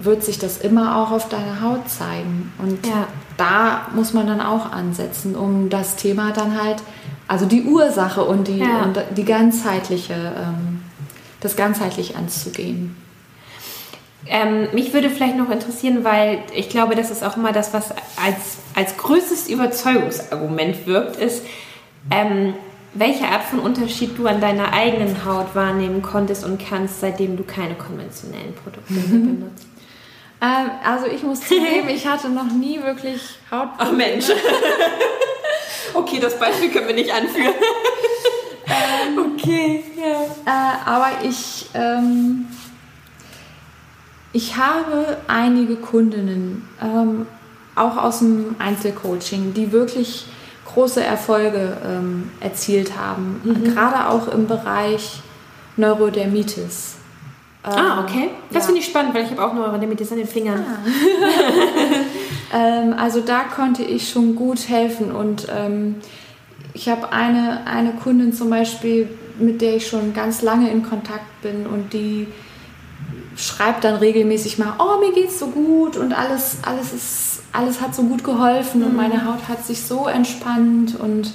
wird 0.00 0.24
sich 0.24 0.38
das 0.38 0.58
immer 0.58 0.96
auch 0.96 1.10
auf 1.10 1.28
deiner 1.28 1.60
Haut 1.60 1.88
zeigen. 1.88 2.52
Und 2.58 2.86
Ja. 2.86 3.06
Da 3.38 3.86
muss 3.94 4.12
man 4.12 4.26
dann 4.26 4.40
auch 4.42 4.70
ansetzen, 4.72 5.34
um 5.34 5.70
das 5.70 5.96
Thema 5.96 6.32
dann 6.32 6.60
halt, 6.62 6.82
also 7.26 7.46
die 7.46 7.62
Ursache 7.62 8.22
und 8.24 8.48
die, 8.48 8.58
Ja. 8.58 8.82
und 8.82 8.98
die 9.16 9.24
ganzheitliche, 9.24 10.12
ähm, 10.14 10.82
das 11.40 11.56
ganzheitlich 11.56 12.16
anzugehen. 12.16 12.96
Ähm, 14.26 14.68
mich 14.74 14.92
würde 14.92 15.08
vielleicht 15.08 15.36
noch 15.36 15.48
interessieren, 15.50 16.04
weil 16.04 16.40
ich 16.54 16.68
glaube, 16.68 16.94
das 16.96 17.10
ist 17.10 17.24
auch 17.24 17.36
immer 17.36 17.52
das, 17.52 17.72
was 17.72 17.92
als, 17.92 18.58
als 18.74 18.96
größtes 18.98 19.48
Überzeugungsargument 19.48 20.86
wirkt, 20.86 21.16
ist, 21.16 21.42
ähm, 22.10 22.54
welche 22.94 23.26
Art 23.26 23.44
von 23.44 23.60
Unterschied 23.60 24.18
du 24.18 24.26
an 24.26 24.40
deiner 24.40 24.72
eigenen 24.72 25.24
Haut 25.24 25.54
wahrnehmen 25.54 26.02
konntest 26.02 26.44
und 26.44 26.60
kannst, 26.60 27.00
seitdem 27.00 27.36
du 27.36 27.44
keine 27.44 27.74
konventionellen 27.74 28.54
Produkte 28.54 28.92
mehr 28.92 29.02
benutzt. 29.08 29.66
Ähm, 30.40 30.70
also 30.84 31.06
ich 31.06 31.22
muss 31.22 31.40
zugeben, 31.40 31.88
ich 31.88 32.06
hatte 32.06 32.28
noch 32.28 32.50
nie 32.50 32.82
wirklich 32.82 33.38
Hautprobleme. 33.50 33.96
Mensch. 33.96 34.26
okay, 35.94 36.18
das 36.20 36.38
Beispiel 36.38 36.70
können 36.70 36.88
wir 36.88 36.94
nicht 36.94 37.12
anführen. 37.12 37.54
okay, 39.34 39.84
ja. 39.96 40.22
Äh, 40.46 40.88
aber 40.88 41.10
ich, 41.24 41.66
ähm, 41.74 42.46
ich 44.32 44.56
habe 44.56 45.18
einige 45.26 45.76
Kundinnen, 45.76 46.68
ähm, 46.82 47.26
auch 47.74 47.96
aus 47.96 48.18
dem 48.18 48.56
Einzelcoaching, 48.58 49.54
die 49.54 49.72
wirklich 49.72 50.26
große 50.66 51.02
Erfolge 51.02 51.76
ähm, 51.84 52.30
erzielt 52.40 52.96
haben, 52.98 53.40
gerade 53.64 54.08
auch 54.08 54.28
im 54.28 54.46
Bereich 54.46 55.20
Neurodermitis. 55.76 56.97
Ah, 57.62 58.02
okay. 58.02 58.30
Das 58.50 58.62
ja. 58.62 58.66
finde 58.66 58.80
ich 58.80 58.86
spannend, 58.86 59.14
weil 59.14 59.24
ich 59.24 59.30
habe 59.30 59.44
auch 59.44 59.52
Neurodermitis 59.52 60.12
an 60.12 60.18
den 60.18 60.28
Fingern. 60.28 60.64
Ähm, 62.52 62.94
also 62.96 63.20
da 63.20 63.40
konnte 63.44 63.82
ich 63.82 64.08
schon 64.08 64.34
gut 64.34 64.68
helfen 64.68 65.12
und 65.12 65.48
ähm, 65.54 65.96
ich 66.72 66.88
habe 66.88 67.12
eine, 67.12 67.66
eine 67.66 67.92
Kundin 67.92 68.32
zum 68.32 68.50
Beispiel, 68.50 69.08
mit 69.38 69.60
der 69.60 69.76
ich 69.76 69.86
schon 69.86 70.14
ganz 70.14 70.42
lange 70.42 70.70
in 70.70 70.82
Kontakt 70.82 71.42
bin 71.42 71.66
und 71.66 71.92
die 71.92 72.26
schreibt 73.36 73.84
dann 73.84 73.96
regelmäßig 73.96 74.58
mal, 74.58 74.74
oh 74.78 74.98
mir 75.00 75.12
geht's 75.12 75.38
so 75.38 75.48
gut 75.48 75.96
und 75.96 76.12
alles, 76.12 76.58
alles 76.62 76.92
ist, 76.92 77.42
alles 77.52 77.80
hat 77.80 77.94
so 77.94 78.02
gut 78.02 78.24
geholfen 78.24 78.82
und 78.82 78.96
meine 78.96 79.24
Haut 79.26 79.48
hat 79.48 79.64
sich 79.64 79.82
so 79.82 80.06
entspannt 80.08 80.98
und 80.98 81.32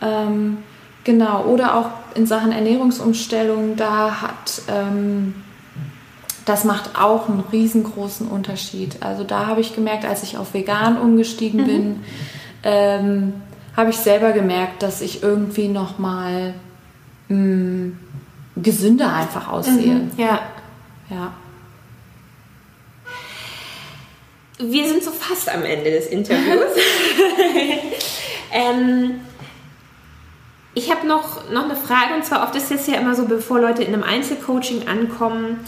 ähm, 0.00 0.58
genau 1.04 1.44
oder 1.44 1.76
auch 1.76 1.90
in 2.14 2.26
Sachen 2.26 2.52
Ernährungsumstellung 2.52 3.76
da 3.76 4.20
hat 4.20 4.62
ähm, 4.68 5.34
das 6.44 6.64
macht 6.64 6.98
auch 6.98 7.28
einen 7.28 7.44
riesengroßen 7.52 8.28
Unterschied. 8.28 8.96
Also 9.00 9.24
da 9.24 9.46
habe 9.46 9.60
ich 9.60 9.74
gemerkt, 9.74 10.04
als 10.04 10.22
ich 10.22 10.36
auf 10.36 10.54
vegan 10.54 10.98
umgestiegen 10.98 11.64
bin, 11.64 12.04
ähm, 12.62 13.34
habe 13.76 13.90
ich 13.90 13.96
selber 13.96 14.32
gemerkt, 14.32 14.82
dass 14.82 15.00
ich 15.00 15.22
irgendwie 15.22 15.68
noch 15.68 15.98
mal 15.98 16.54
mh, 17.28 17.92
gesünder 18.56 19.12
einfach 19.14 19.48
aussehe. 19.48 20.08
Ja. 20.16 20.40
Ja. 21.10 21.32
Wir 24.58 24.88
sind 24.88 25.02
so 25.02 25.10
fast 25.10 25.52
am 25.52 25.64
Ende 25.64 25.90
des 25.90 26.06
Interviews. 26.06 26.70
ähm, 28.52 29.20
ich 30.74 30.90
habe 30.90 31.06
noch, 31.06 31.50
noch 31.50 31.64
eine 31.64 31.76
Frage 31.76 32.14
und 32.14 32.24
zwar 32.24 32.44
oft 32.44 32.54
ist 32.54 32.70
es 32.70 32.86
ja 32.86 32.94
immer 32.94 33.14
so, 33.14 33.26
bevor 33.26 33.60
Leute 33.60 33.82
in 33.82 33.92
einem 33.92 34.04
Einzelcoaching 34.04 34.86
ankommen, 34.88 35.60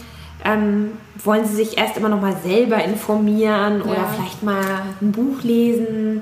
ähm, 0.45 0.93
wollen 1.25 1.47
sie 1.47 1.55
sich 1.57 1.79
erst 1.79 1.97
immer 1.97 2.09
noch 2.09 2.21
mal 2.21 2.37
selber 2.45 2.83
informieren 2.85 3.83
oder 3.83 3.95
Ja. 3.95 4.09
vielleicht 4.15 4.43
mal 4.43 4.63
ein 5.01 5.13
Buch 5.13 5.43
lesen 5.43 6.21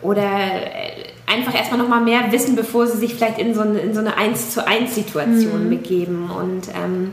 oder 0.00 0.22
äh, 0.22 1.32
einfach 1.32 1.54
erstmal 1.54 1.78
noch 1.80 1.88
mal 1.88 2.00
mehr 2.00 2.30
wissen, 2.32 2.56
bevor 2.56 2.86
sie 2.86 2.98
sich 2.98 3.14
vielleicht 3.14 3.38
in 3.38 3.54
so 3.54 3.60
eine, 3.60 3.78
in 3.80 3.92
so 3.94 4.00
eine 4.00 4.16
1 4.16 4.50
zu 4.54 4.66
1 4.66 4.94
Situation 4.94 5.68
begeben. 5.68 6.30
Und 6.30 6.68
ähm, 6.68 7.10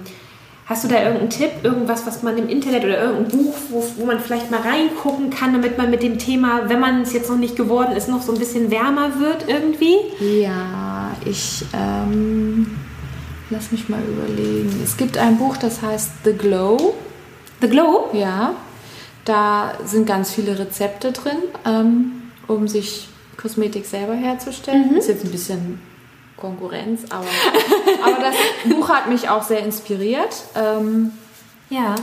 hast 0.67 0.83
du 0.83 0.87
da 0.87 0.99
irgendeinen 1.01 1.29
Tipp, 1.29 1.51
irgendwas, 1.63 2.07
was 2.07 2.23
man 2.23 2.37
im 2.37 2.47
Internet 2.47 2.85
oder 2.85 3.01
irgendein 3.01 3.37
Buch, 3.37 3.55
wo, 3.69 3.83
wo 3.97 4.05
man 4.05 4.19
vielleicht 4.19 4.49
mal 4.51 4.61
reingucken 4.61 5.29
kann, 5.31 5.51
damit 5.51 5.77
man 5.77 5.89
mit 5.91 6.01
dem 6.03 6.17
Thema, 6.17 6.61
wenn 6.69 6.79
man 6.79 7.01
es 7.01 7.11
jetzt 7.11 7.29
noch 7.29 7.37
nicht 7.37 7.55
geworden 7.57 7.91
ist, 7.95 8.07
noch 8.07 8.21
so 8.21 8.31
ein 8.31 8.39
bisschen 8.39 8.71
wärmer 8.71 9.19
wird 9.19 9.45
irgendwie? 9.49 9.97
Ja, 10.41 11.11
ich 11.25 11.65
ähm, 11.73 12.67
lass 13.49 13.71
mich 13.71 13.89
mal 13.89 14.01
überlegen. 14.03 14.81
Es 14.83 14.97
gibt 14.97 15.17
ein 15.17 15.37
Buch, 15.37 15.57
das 15.57 15.81
heißt 15.81 16.09
The 16.23 16.33
Glow. 16.33 16.95
The 17.61 17.69
Glow? 17.69 18.09
Ja, 18.13 18.55
da 19.23 19.73
sind 19.85 20.05
ganz 20.07 20.31
viele 20.31 20.57
Rezepte 20.59 21.11
drin, 21.11 21.37
ähm, 21.65 22.23
um 22.47 22.67
sich 22.67 23.07
Kosmetik 23.37 23.85
selber 23.85 24.13
herzustellen. 24.13 24.95
Ist 24.97 25.07
jetzt 25.09 25.23
ein 25.25 25.31
bisschen 25.31 25.79
Konkurrenz, 26.37 27.01
aber, 27.09 27.25
aber 28.03 28.19
das 28.19 28.35
Buch 28.71 28.89
hat 28.89 29.09
mich 29.09 29.29
auch 29.29 29.43
sehr 29.43 29.59
inspiriert. 29.63 30.43
Ähm, 30.55 31.11
Ja. 31.69 31.95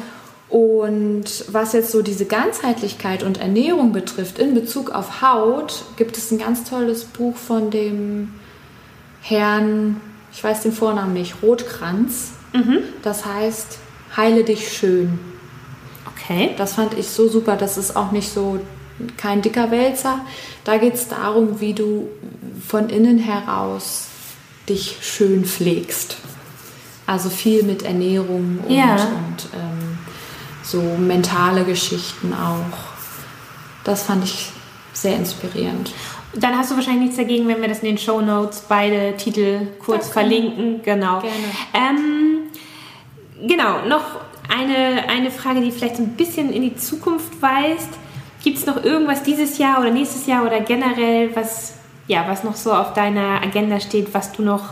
und 0.48 1.24
was 1.48 1.72
jetzt 1.72 1.92
so 1.92 2.02
diese 2.02 2.24
Ganzheitlichkeit 2.26 3.22
und 3.22 3.38
Ernährung 3.38 3.92
betrifft, 3.92 4.38
in 4.38 4.54
Bezug 4.54 4.90
auf 4.90 5.22
Haut, 5.22 5.84
gibt 5.96 6.16
es 6.16 6.30
ein 6.30 6.38
ganz 6.38 6.64
tolles 6.64 7.04
Buch 7.04 7.36
von 7.36 7.70
dem 7.70 8.34
Herrn, 9.20 10.00
ich 10.32 10.42
weiß 10.42 10.62
den 10.62 10.72
Vornamen 10.72 11.12
nicht, 11.12 11.36
Rotkranz. 11.42 12.32
Das 13.02 13.24
heißt, 13.24 13.78
heile 14.16 14.44
dich 14.44 14.72
schön. 14.72 15.18
Okay. 16.14 16.54
Das 16.58 16.74
fand 16.74 16.94
ich 16.98 17.08
so 17.08 17.28
super. 17.28 17.56
Das 17.56 17.78
ist 17.78 17.96
auch 17.96 18.12
nicht 18.12 18.30
so 18.32 18.60
kein 19.16 19.40
dicker 19.42 19.70
Wälzer. 19.70 20.20
Da 20.64 20.76
geht 20.76 20.94
es 20.94 21.08
darum, 21.08 21.60
wie 21.60 21.72
du 21.74 22.08
von 22.66 22.88
innen 22.90 23.18
heraus 23.18 24.06
dich 24.68 24.98
schön 25.00 25.44
pflegst. 25.44 26.16
Also 27.06 27.30
viel 27.30 27.62
mit 27.64 27.82
Ernährung 27.82 28.58
und, 28.66 28.70
Ja. 28.74 28.92
und 28.94 29.48
ähm, 29.54 29.98
so 30.62 30.80
mentale 30.80 31.64
Geschichten 31.64 32.32
auch. 32.34 32.78
Das 33.84 34.04
fand 34.04 34.24
ich 34.24 34.50
sehr 34.92 35.16
inspirierend. 35.16 35.90
Dann 36.34 36.56
hast 36.56 36.70
du 36.70 36.76
wahrscheinlich 36.76 37.02
nichts 37.02 37.16
dagegen, 37.16 37.46
wenn 37.46 37.60
wir 37.60 37.68
das 37.68 37.80
in 37.80 37.86
den 37.86 37.98
Show 37.98 38.20
Notes 38.20 38.64
beide 38.68 39.16
Titel 39.16 39.66
kurz 39.78 40.06
Ja, 40.06 40.12
verlinken. 40.14 40.80
Genau. 40.82 41.20
Gerne. 41.20 41.36
Ähm, 41.74 42.38
genau, 43.46 43.86
noch 43.86 44.02
eine, 44.48 45.08
eine 45.08 45.30
Frage, 45.30 45.60
die 45.60 45.70
vielleicht 45.70 45.96
so 45.96 46.02
ein 46.02 46.16
bisschen 46.16 46.52
in 46.52 46.62
die 46.62 46.76
Zukunft 46.76 47.40
weist. 47.42 47.90
Gibt 48.42 48.58
es 48.58 48.66
noch 48.66 48.82
irgendwas 48.82 49.22
dieses 49.22 49.58
Jahr 49.58 49.80
oder 49.80 49.90
nächstes 49.90 50.26
Jahr 50.26 50.44
oder 50.44 50.60
generell, 50.60 51.34
was, 51.36 51.74
ja, 52.08 52.24
was 52.26 52.44
noch 52.44 52.56
so 52.56 52.72
auf 52.72 52.94
deiner 52.94 53.42
Agenda 53.42 53.78
steht, 53.78 54.12
was 54.14 54.32
du 54.32 54.42
noch 54.42 54.70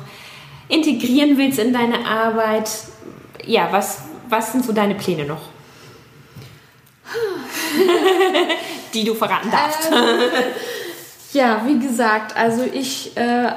integrieren 0.69 1.37
willst 1.37 1.59
in 1.59 1.73
deine 1.73 2.07
Arbeit? 2.07 2.71
Ja, 3.45 3.69
was, 3.71 4.03
was 4.29 4.53
sind 4.53 4.65
so 4.65 4.73
deine 4.73 4.95
Pläne 4.95 5.25
noch? 5.27 5.43
Die 8.95 9.05
du 9.05 9.15
verraten 9.15 9.51
darfst. 9.51 9.91
Ähm, 9.93 10.19
ja, 11.33 11.63
wie 11.67 11.79
gesagt, 11.79 12.37
also 12.37 12.63
ich 12.63 13.17
äh, 13.17 13.53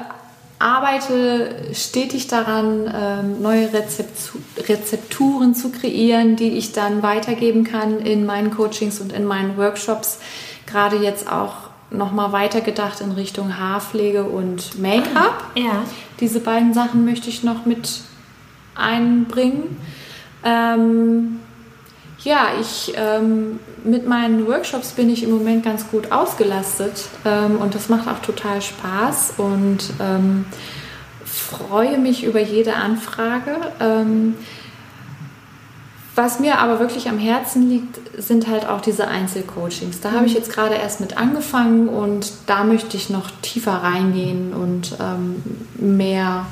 arbeite 0.59 1.73
stetig 1.73 2.27
daran, 2.27 2.91
ähm, 2.93 3.41
neue 3.41 3.73
Rezeptu 3.73 4.37
Rezepturen 4.57 5.55
zu 5.55 5.71
kreieren, 5.71 6.35
die 6.35 6.49
ich 6.49 6.71
dann 6.71 7.03
weitergeben 7.03 7.63
kann 7.63 7.99
in 7.99 8.25
meinen 8.25 8.51
Coachings 8.51 9.01
und 9.01 9.11
in 9.11 9.25
meinen 9.25 9.57
Workshops. 9.57 10.19
Gerade 10.65 10.97
jetzt 10.97 11.29
auch 11.29 11.53
nochmal 11.89 12.31
weitergedacht 12.31 13.01
in 13.01 13.11
Richtung 13.11 13.59
Haarpflege 13.59 14.23
und 14.23 14.79
Make-up. 14.79 15.51
Ja. 15.55 15.83
Diese 16.19 16.39
beiden 16.39 16.73
Sachen 16.73 17.05
möchte 17.05 17.29
ich 17.29 17.43
noch 17.43 17.65
mit 17.65 18.01
einbringen. 18.75 19.77
Ähm, 20.43 21.39
ja, 22.23 22.47
ich 22.59 22.93
ähm, 22.95 23.59
mit 23.83 24.07
meinen 24.07 24.47
Workshops 24.47 24.91
bin 24.91 25.09
ich 25.09 25.23
im 25.23 25.31
Moment 25.31 25.63
ganz 25.63 25.89
gut 25.89 26.11
ausgelastet 26.11 27.05
ähm, 27.25 27.57
und 27.57 27.75
das 27.75 27.89
macht 27.89 28.07
auch 28.07 28.19
total 28.19 28.61
Spaß 28.61 29.35
und 29.37 29.79
ähm, 29.99 30.45
freue 31.25 31.97
mich 31.97 32.23
über 32.23 32.39
jede 32.39 32.75
Anfrage. 32.75 33.55
Ähm, 33.79 34.35
was 36.15 36.39
mir 36.39 36.59
aber 36.59 36.79
wirklich 36.79 37.09
am 37.09 37.17
Herzen 37.17 37.69
liegt, 37.69 37.99
sind 38.21 38.47
halt 38.47 38.67
auch 38.67 38.81
diese 38.81 39.07
Einzelcoachings. 39.07 39.99
Da 39.99 40.11
habe 40.11 40.27
ich 40.27 40.35
jetzt 40.35 40.51
gerade 40.51 40.75
erst 40.75 41.01
mit 41.01 41.17
angefangen 41.17 41.89
und 41.89 42.31
da 42.45 42.63
möchte 42.63 42.97
ich 42.97 43.09
noch 43.09 43.31
tiefer 43.41 43.71
reingehen 43.71 44.53
und 44.53 44.95
ähm, 45.01 45.41
mehr 45.75 46.45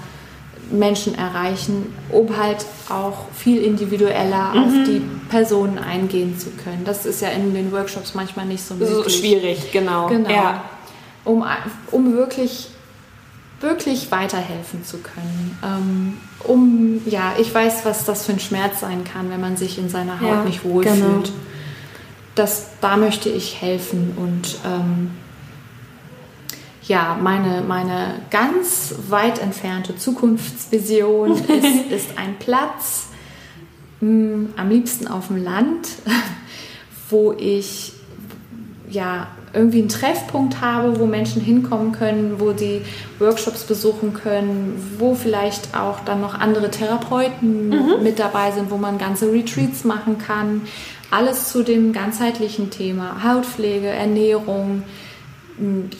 Menschen 0.72 1.15
erreichen, 1.15 1.93
um 2.09 2.38
halt 2.38 2.65
auch 2.89 3.26
viel 3.34 3.61
individueller 3.61 4.53
mhm. 4.53 4.63
auf 4.63 4.74
die 4.88 5.01
Personen 5.30 5.78
eingehen 5.78 6.38
zu 6.38 6.49
können. 6.51 6.84
Das 6.86 7.05
ist 7.05 7.22
ja 7.22 7.30
in 7.30 7.53
den 7.53 7.72
Workshops 7.72 8.13
manchmal 8.15 8.45
nicht 8.45 8.63
so. 8.63 8.76
So 8.84 9.07
schwierig, 9.09 9.72
genau. 9.72 10.07
Genau. 10.07 10.30
Ja. 10.30 10.63
Um, 11.24 11.43
um 11.91 12.13
wirklich, 12.13 12.69
wirklich 13.59 14.09
weiterhelfen 14.11 14.84
zu 14.84 14.97
können. 14.97 15.57
Ähm, 15.63 16.17
um, 16.47 17.01
ja, 17.05 17.34
ich 17.39 17.53
weiß, 17.53 17.86
was 17.86 18.05
das 18.05 18.26
für 18.26 18.32
ein 18.32 18.39
Schmerz 18.39 18.80
sein 18.80 19.03
kann, 19.03 19.30
wenn 19.30 19.41
man 19.41 19.57
sich 19.57 19.78
in 19.78 19.89
seiner 19.89 20.19
Haut 20.19 20.28
Ja, 20.28 20.43
nicht 20.43 20.63
wohlfühlt. 20.65 20.95
genau. 20.95 21.24
Das, 22.34 22.67
da 22.80 22.97
möchte 22.97 23.30
ich 23.30 23.61
helfen 23.61 24.13
und 24.17 24.57
ähm, 24.65 25.11
ja, 26.91 27.17
meine, 27.21 27.63
meine 27.65 28.15
ganz 28.31 28.93
weit 29.07 29.39
entfernte 29.39 29.95
Zukunftsvision 29.95 31.31
ist, 31.47 31.89
ist 31.89 32.17
ein 32.17 32.35
Platz, 32.37 33.07
mh, 34.01 34.49
am 34.57 34.69
liebsten 34.69 35.07
auf 35.07 35.27
dem 35.27 35.41
Land, 35.41 35.87
wo 37.09 37.31
ich 37.31 37.93
ja 38.89 39.27
irgendwie 39.53 39.79
einen 39.79 39.87
Treffpunkt 39.87 40.59
habe, 40.59 40.99
wo 40.99 41.05
Menschen 41.05 41.41
hinkommen 41.41 41.93
können, 41.93 42.41
wo 42.41 42.51
die 42.51 42.81
Workshops 43.19 43.63
besuchen 43.63 44.13
können, 44.13 44.95
wo 44.97 45.15
vielleicht 45.15 45.73
auch 45.73 46.01
dann 46.01 46.19
noch 46.19 46.33
andere 46.33 46.71
Therapeuten 46.71 48.03
mit 48.03 48.19
dabei 48.19 48.51
sind, 48.51 48.69
wo 48.69 48.75
man 48.75 48.97
ganze 48.97 49.31
Retreats 49.31 49.85
machen 49.85 50.17
kann. 50.17 50.63
Alles 51.09 51.53
zu 51.53 51.63
dem 51.63 51.93
ganzheitlichen 51.93 52.69
Thema 52.69 53.23
Hautpflege, 53.23 53.87
Ernährung, 53.87 54.83